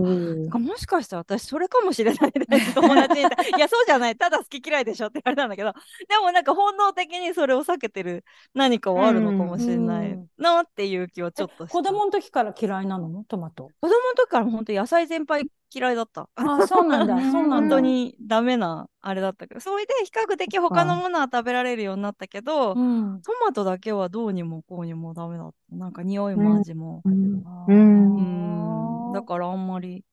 [0.60, 4.16] もしかしたら私それかもしれないね 友達にいや、そうじゃない。
[4.16, 5.74] ただ好き嫌いでしょって言われたんだけど、
[6.08, 11.68] でもなんか本能的にそれを避けてる何かはあるのかもしれないうんなっていう気はちょっと。
[11.68, 13.26] 子供の時から嫌いなの？
[13.28, 13.70] トマト。
[13.82, 16.30] 子供の時から本当野菜全般嫌いだった。
[16.36, 17.16] あ、そうなんだ。
[17.16, 17.56] う んそうなんだ。
[17.56, 23.22] 本当にダメなあれだったけど、それで比較的他のものは食べられるようになったけど、うん。
[23.22, 25.76] トマトだけはどうにもこうにもダメだった。
[25.76, 27.02] なんか匂いも味も。
[27.06, 29.14] うんんうん。
[29.14, 30.04] だからあんまり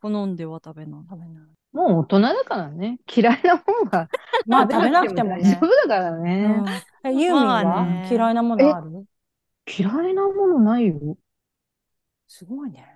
[0.00, 1.00] 好んでは食べない。
[1.08, 1.44] 食べない。
[1.72, 2.98] もう大人だからね。
[3.14, 4.08] 嫌いなもんは
[4.46, 5.58] まあ食べなくてもね大丈。
[5.66, 6.62] 夫だからうね。
[7.04, 9.06] ユーミンまあはね嫌いなものある？
[9.66, 11.16] 嫌いなものないよ。
[12.26, 12.86] すごいね。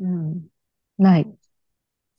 [0.00, 0.46] うん。
[0.98, 1.26] ない。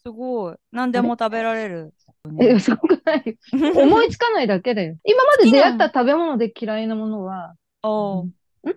[0.05, 0.55] すごい。
[0.71, 1.93] 何でも食べられる。
[2.39, 3.35] え、すごくないよ。
[3.83, 4.97] 思いつかないだけだよ。
[5.05, 8.31] 今まで出会った食べ物で嫌いなものは、おーん
[8.65, 8.71] 好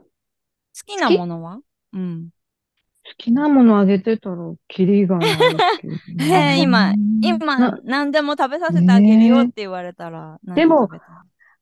[0.85, 1.61] きなものは？
[1.93, 2.29] うん。
[3.05, 4.37] 好きなものあげてたら、
[4.69, 5.31] キリがない
[6.21, 6.93] え 今、
[7.23, 10.89] 今な、何でも食べさせてあげるよって言われたら、何でも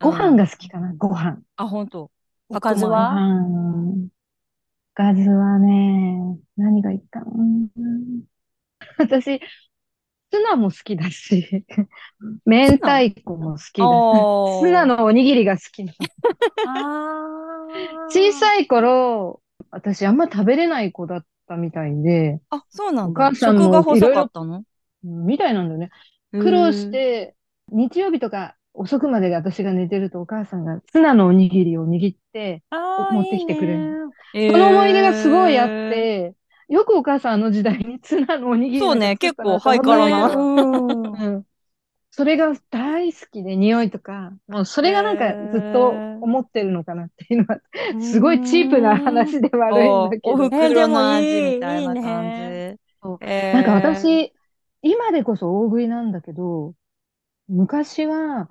[0.01, 1.39] ご飯うんが好きかな、ご飯。
[1.57, 2.11] あ、本当？
[2.49, 3.14] おかずごは
[4.95, 7.26] かずはね、何がいいかな。
[8.99, 9.40] 私、
[10.30, 11.66] ツナも好きだし、
[12.47, 14.28] 明太子も好きだし、
[14.61, 16.09] ツナのおにぎりが好きなの。
[16.64, 16.70] あ
[18.09, 18.32] 小い。
[18.32, 23.30] さい頃、私あんま食べれない子だったみたいで、あ、そうなんおだ。
[23.30, 24.64] 母さんも食が細かったの？
[25.03, 25.90] みたいなんだよね。
[26.38, 27.36] 苦労して、
[27.68, 34.11] 日曜日とか遅くまで私が寝てるとお母さんがツナのおにぎりを握って、持ってきてくれる。
[34.35, 36.35] いいその思い出がすごいあって、
[36.68, 41.45] よくお母さんあの時代にツナのおにぎりそうね結構ハイカラな。
[42.16, 47.61] それが大好きで、匂いとか、もうそれがなんかずっと思ってるのかなっていうのは、
[48.01, 50.35] すごいチープな話で悪いんだけど。
[50.35, 52.79] お袋の味みたいな感ね。
[53.03, 53.27] じ。
[53.27, 54.33] なんか私、
[54.83, 56.75] 今でこそ大食いなんだけど、
[57.49, 58.49] 昔は、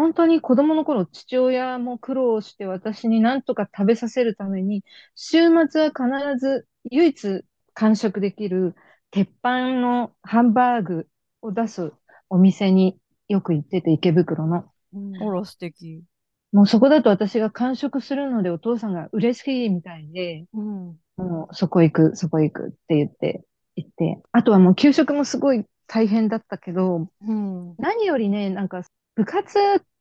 [0.00, 4.82] 本当に子供の頃、父親も苦労して私に何とか食べさせるために、
[5.14, 7.42] 週末は必ず唯一
[7.74, 8.74] 完食できる
[9.10, 11.06] 鉄板のハンバーグ
[11.42, 11.92] を出す
[12.30, 12.98] お店に
[13.28, 14.64] よく行ってて、池袋の。
[14.94, 16.02] うんほら、素敵。
[16.50, 23.44] もうそこだと私が完食するのでお父さんが嬉しいみたいで、うんもうそこ行く、そこ行くって言って、
[23.76, 24.22] 行って。
[24.32, 28.82] あとはもう給食もすごい大変だったけど、うん何よりね、なんか
[29.14, 29.58] 部活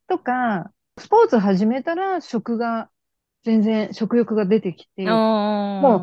[0.10, 2.92] とか、スポーツ始めたら食が、
[3.44, 5.26] 全然食欲が出てきて、
[5.80, 6.00] も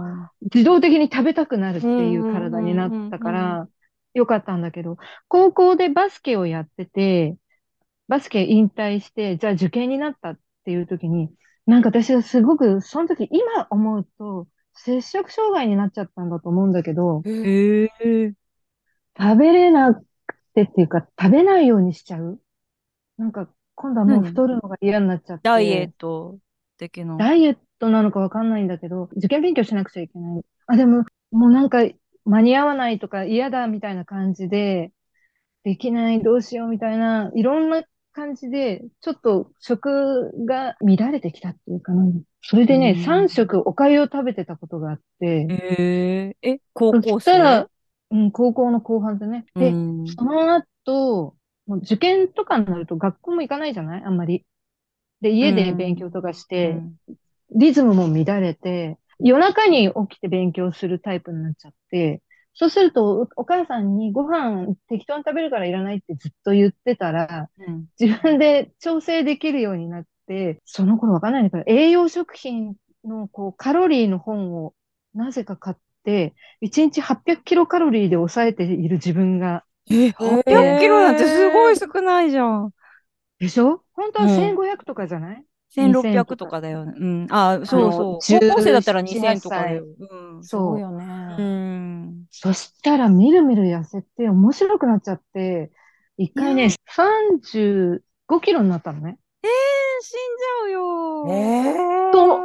[0.55, 3.69] 自動的に食べたくなるっていう体になったから、
[4.15, 4.97] よかったんだけど、
[5.29, 7.37] 高校でバスケをやってて、
[8.09, 11.31] バスケ引退して、じゃあ受験になったっていう時に、
[11.67, 18.35] なんか私はすごく、その時今思うと、摂食障害になっちゃったんだと思うんだけど、え。
[19.19, 20.05] 食べれなく
[20.55, 22.41] てっていうか、食べないようにしちゃう。
[23.19, 25.43] なんか、今度はもう太るのが嫌になっちゃって。
[25.45, 26.39] ダイエット
[26.79, 27.17] 的な。
[27.17, 30.43] ダイエットなのかわかんないんだけど、受験勉強しなくちゃいけない。
[30.67, 31.85] あ、でも、もうなんか、
[32.25, 34.93] 間に合わないとか嫌だみたいな感じで、
[35.63, 42.05] できない、どうしようみたいな、いろんな感じで、ちょっと食が乱れてきたっていうかな。
[42.41, 47.69] それでね、うん3食お粥を食べてたことがあって、えー、え、高そ校したら
[48.11, 49.45] 生、うん、高校の後半でね。
[49.55, 51.37] で、うんその後、
[51.67, 54.05] もう受験とかになると学校も行かないじゃない？
[54.05, 54.45] あんまり。
[55.21, 56.97] で、家で勉強とかして、うん。
[57.51, 62.23] リズムも乱れて、夜中に起きて勉強するタイプになっちゃって、
[62.55, 67.89] そうすると、おお母さんにご飯適当に食べるからいらないってずっと言ってたら、うん。
[68.01, 74.75] 自分で調整できるようになって、その頃わかんないんだけど、栄養食品のこうカロリーの本を
[75.15, 82.71] なぜか買って、1日800キロカロリーで抑えている自分が、え、800キロなんてすごい少ないじゃん。
[83.39, 83.83] でしょ？
[83.95, 86.93] 本当はうん1500とかじゃない、1600とかだよね。
[86.97, 87.27] うん。
[87.31, 88.23] あ、そうそう。
[88.23, 89.85] 17高校生だったら18 2000とかだよ。
[89.99, 90.45] うん。
[90.45, 90.81] そう。
[90.81, 91.05] ようね。
[91.43, 92.25] ん。
[92.31, 95.71] そしたらみるみる痩せて面白くなっちゃって、
[96.17, 97.71] 一回ね、35
[98.41, 99.19] キロになったのね。
[99.43, 99.51] えー、
[100.03, 101.27] 死んじゃうよ。
[101.29, 102.41] えと思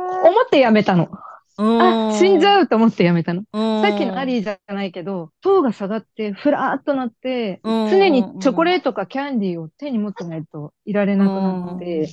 [0.45, 1.09] ってやめたの。
[1.57, 2.47] あ、死んじう。
[2.47, 3.43] ゃうと思ってやめたの。
[3.53, 12.07] うんさっきのアリーじゃないけど、糖が下がって、ふらーっとなって、うん常にチョコレートかキャンディーを手に持ってないといられなくなって、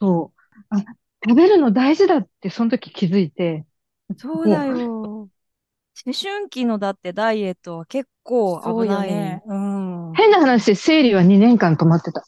[0.00, 0.40] そう。
[0.70, 0.78] あ、
[1.24, 3.66] 食べるの大事だってその時気づいて、
[4.18, 5.28] そうだよ。
[6.06, 9.10] 思春期のだってダイエットは結構危ない。
[9.10, 9.42] よね。
[9.46, 10.12] うん。
[10.12, 12.24] 変な話、生理は2年間止まってた。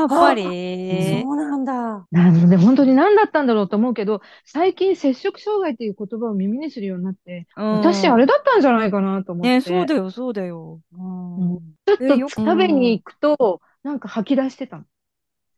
[0.00, 1.22] やっぱり。
[1.22, 2.06] そうなんだ。
[2.10, 9.48] なんで、本当に何だったんだろうと思うけど、最近摂食障害っていう言葉を耳にするようになって、うん私あれだったんじゃないかなと思って。
[9.48, 10.80] ね、そうだよ、そうだよ。
[10.92, 14.84] うんうんちょっと食べに行くと、なんか吐き出してたの。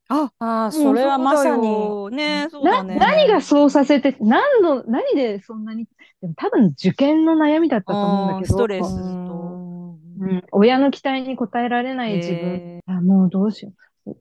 [0.09, 1.69] あ、ああ、それはまさに。
[1.69, 2.17] に。
[2.17, 2.97] ね、そうな、だね。
[2.97, 5.87] 何がそうさせて、何の、何でそんなに、
[6.21, 9.81] でも多分受験の悩みだったと思うんだけど、ストレスうん
[10.21, 13.75] うん、親の期待に応えられない自分、えあ、もうどうしよう。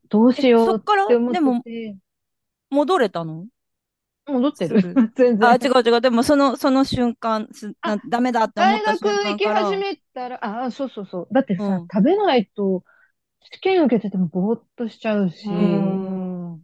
[0.10, 1.06] どうしようえそっから？
[1.06, 1.64] って思ってでも
[2.70, 3.46] 戻れたの？
[4.28, 4.94] 戻ってるす。
[5.16, 5.50] 全然。
[5.50, 6.02] あ、違う違う。
[6.02, 9.66] でも、その、その瞬間、すなダメだって思大った学行き瞬間から？
[9.66, 11.28] 始めたら、ああ、そうそうそう。
[11.32, 12.84] だってさ、うん食べないと、
[13.52, 16.62] 試験受けててもぼーっとしちゃうし、うん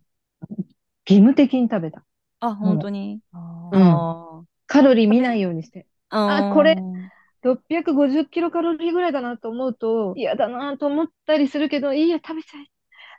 [1.08, 2.04] 義務的に食べた。
[2.40, 3.20] あ、本当に？
[3.34, 5.88] うんあカロリー見ないようにして。
[6.10, 6.76] あこれ
[7.44, 12.66] 650キロカロリーぐらいだなと思うと、嫌だなと思ったりするけど、いいや、食べちゃえ。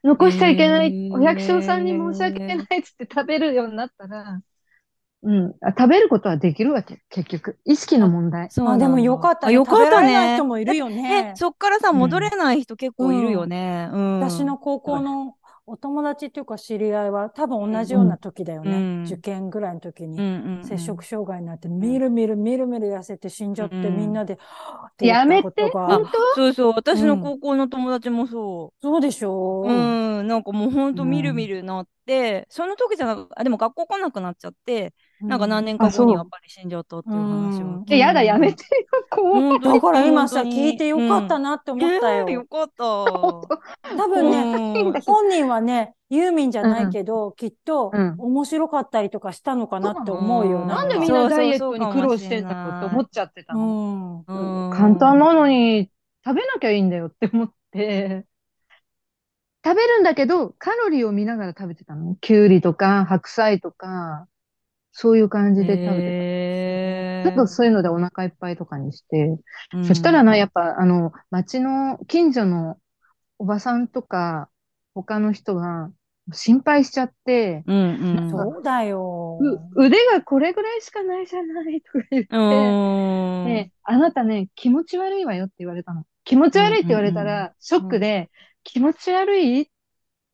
[0.06, 1.10] 残しちゃいけない。
[1.12, 4.40] お百姓さんに申し訳ないっつって食べるようになったら、
[5.22, 7.58] うん、あ食べることはできるわけ、結局。
[7.64, 8.48] 意識の問題。
[8.58, 9.50] まあでもよかったね。
[9.50, 10.44] あよかった食べられないね人。
[10.44, 11.36] もいるよねえ、。
[11.36, 13.88] そっからさ、うん戻れない人結構いるよね。
[13.92, 14.20] うん。
[14.20, 15.34] 私の高校の
[15.68, 18.70] お友達っていうか知り合いは多分同じような時だよね。
[18.70, 19.04] うん。
[19.04, 20.16] 受験ぐらいの時に。
[20.18, 24.38] うんうんうん、摂食障害になって、みるみるみるみる痩せて死んじゃって、うんみんなで、
[25.00, 25.88] やめて、ことが。
[25.98, 26.06] 本
[26.36, 27.08] そうそう、私うん。
[27.08, 29.62] の高校の友達もそそうでしょ？
[29.62, 29.68] う。
[29.68, 31.10] うん、なんかもうほんとうん。
[31.10, 37.76] みるみるなって、その時じゃなく、あ、でも学校来なくなっちゃって、なんか何年年か後にやっぱり死んじゃったっていう話うん。
[37.80, 37.84] を。
[37.86, 39.92] 当やだ、やめてよ、だか？
[39.92, 42.28] ら今さ、聞いてよかったなって思ったよ。
[42.28, 42.84] よかった。
[42.84, 43.46] 多
[44.08, 50.62] 分ね、うん本人はね、ユーミンじゃないけど、きっとうん面白かったりとかしたのかなって思うよ。
[50.62, 50.68] うん。
[50.68, 54.24] なんでみんなダイエットに苦労してんだろうって思っちゃってたうの。
[54.74, 55.90] 簡単なのに
[56.24, 58.26] 食べなきゃいいんだよって思って、
[59.64, 62.16] 食べるんだけど、カロリーを見ながら食べてたの。
[62.20, 64.28] きゅうりとか白菜とか、
[64.98, 66.26] そういう感じで食べてへた。
[67.22, 72.78] ちょっとそういうのでお腹いっぱいとかにして、ーそしたらな、やっぱ、あの、町の近所の
[73.38, 74.50] おばさんとか、
[74.94, 75.90] 他の人が
[76.32, 78.30] 心配しちゃって、うんうん。
[78.30, 79.48] そうだよ。
[79.76, 83.52] う腕がこれぐらいしかないじゃないとか言って、うん。
[83.52, 86.06] ね、あなたね、気持ち悪いわよって言われたの。
[86.24, 88.30] 気持ち悪いって言われたうんうんら、ショックで、
[88.64, 89.70] 気持ち悪い？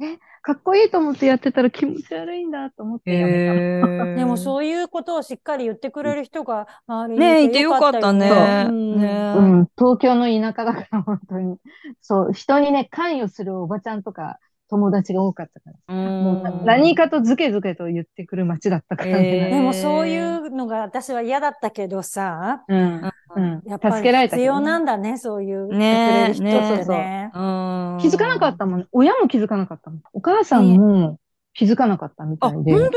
[0.01, 4.11] え、かっこいいと思ってやってたら気持ち悪いんだと思ってやめたの。
[4.11, 8.67] へー でもそういうことをしっかり言ってくれる人が周りねえ、にいてよかったね。
[8.69, 11.59] うんねうん、東京の田舎だから、本当に。
[12.01, 14.39] そう、人にね、関与するおばちゃんとか、
[14.69, 15.95] 友達が多かったから。
[15.95, 19.51] もう何かとズケズケと言ってくる街だったからえね。
[19.51, 23.63] でもそういうのが私は嫌だったけどさ、うん、うん。
[23.67, 27.31] やっぱ助けられたけどねり必要なんだね、そういう言ね人ねね。
[27.35, 28.87] うん気づかなかったもん。
[28.93, 30.03] 親も気づかなかったもん。
[30.13, 31.19] お母さんも
[31.55, 32.73] 気づかなかったみあ、たいで。
[32.73, 32.91] 本当に？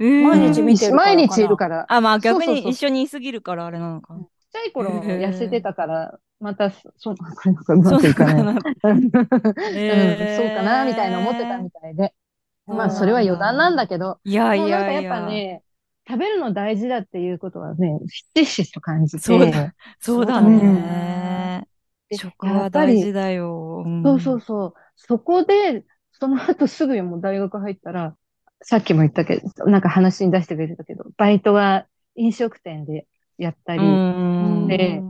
[0.00, 1.84] えー毎日見てるからかな毎日いるから。
[1.88, 4.14] あ、まあ逆そうそうそうに一緒にいすぎるからあれなのか。
[4.14, 4.22] ちっ
[4.52, 8.34] ちゃい頃痩せてたから、また、そ、そう、これなんかうまくいかない。
[8.42, 12.14] うん、そうかな、みたいな思ってたみたいで。
[12.66, 15.10] うんまあ、それは余談なんだけど、いやいやっやいや。
[15.10, 15.62] ぱね、
[16.10, 18.00] 食べるの大事だっていうことはね、
[18.34, 19.22] ひしひしと感じて。
[19.22, 21.68] そうだそうだね。
[22.08, 23.84] で食は大事だよ。
[23.86, 24.74] んそうそうそう。
[24.96, 28.16] そこで、その後すぐもう大学入ったら、
[28.62, 31.86] さっきも言ったけど、なんか話に出してくれたけど、バイトは
[32.16, 33.06] 飲食店で
[33.38, 35.00] やったり、うんで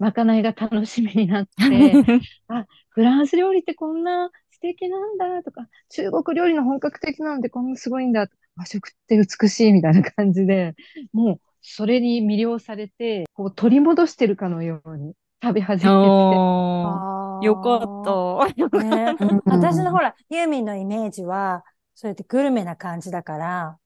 [0.00, 1.52] まかないが楽しみになって、
[2.90, 4.32] フランス料理ってこんな
[4.62, 10.74] 素敵なんだとか、中国料理の本格的なんでこんなすごいんだとか、和食って美しいみたいな感じで、
[11.12, 15.98] もうそれに魅了されて、こう取り戻してるかのように食べ始めて。
[15.98, 18.84] おーよかった。
[18.84, 23.78] ねうん私のほら、ユーミンのイメージは、そうやってグルメな感じだから、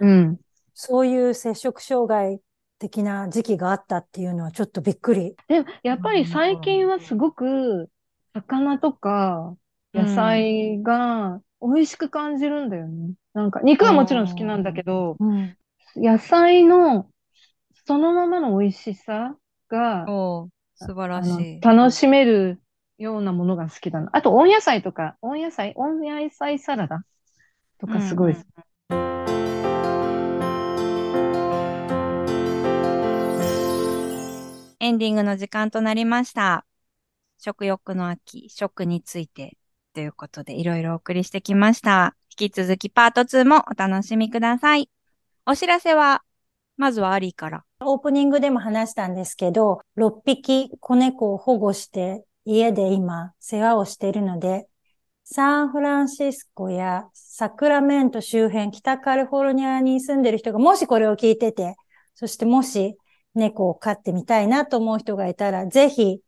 [0.00, 0.38] うん。
[0.74, 2.40] そういう摂食障害
[2.78, 5.34] 的な時期があったっていうのはちょっとびっくり。
[5.48, 7.88] でも、やっぱり最近はすごく、
[8.34, 9.56] 魚とか、
[9.94, 13.14] 野菜が美味しく感じるんだよね。
[13.34, 15.56] なんか、肉はもちろん好きなんだけど、うん。
[15.96, 17.08] 野菜の
[17.86, 19.36] そのままの美味しさ
[19.68, 20.06] が、
[20.74, 21.60] 素晴らしい。
[21.60, 22.60] 楽しめる
[22.98, 24.10] ようなものが好きだな。
[24.12, 27.04] あと、温野菜とか、温野菜、温野菜サラダ
[27.78, 28.44] とかすごい好き。
[34.80, 36.64] エンディングの時間となりました。
[37.38, 39.57] 食欲の秋、食について
[39.98, 42.14] ということでいろいろお送りしてきました。
[42.40, 44.88] 引き続きパート2もお楽しみください。
[45.44, 46.22] お知らせは、
[46.76, 47.64] まずはアリーから。
[47.80, 54.68] オープニングでも話したんですけど、6匹子猫を保護して家で今世話をしているので、
[55.24, 61.74] サンフランシスコやサクラメント周辺、北カリフォルニアに住んでる人がもしこれを聞いてて、
[62.14, 62.96] そしてもし
[63.34, 66.20] 猫を飼ってみたいなと思う人がいたら、ぜひ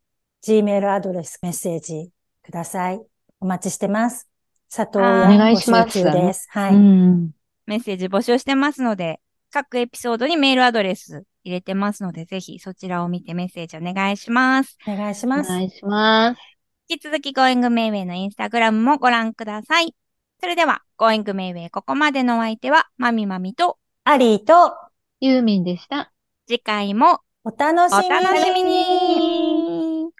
[0.44, 2.10] Gmail アドレスメッセージ
[2.42, 3.09] ください。
[3.40, 4.28] お待ちしてます。
[4.68, 6.46] 里あー親お願いし募ますです。
[6.50, 6.74] はい。
[6.74, 7.30] うん。
[7.66, 9.20] メッセージ募集してますので、
[9.50, 14.76] 各エピソードにメールアドレス入れてますので、ぜひそちらを見てメッセージお願いします。
[14.86, 15.48] お願いしおます。
[15.48, 16.40] 願いします。
[16.88, 19.94] 引き続き Going Mayway のインスタグラムもご覧ください。
[20.40, 24.76] それでは、Going Mayway ここまでのお相手は、まみまみと、アリーと
[25.20, 26.12] ユーミンでした。
[26.46, 28.10] 次回もお楽し
[28.54, 29.39] みに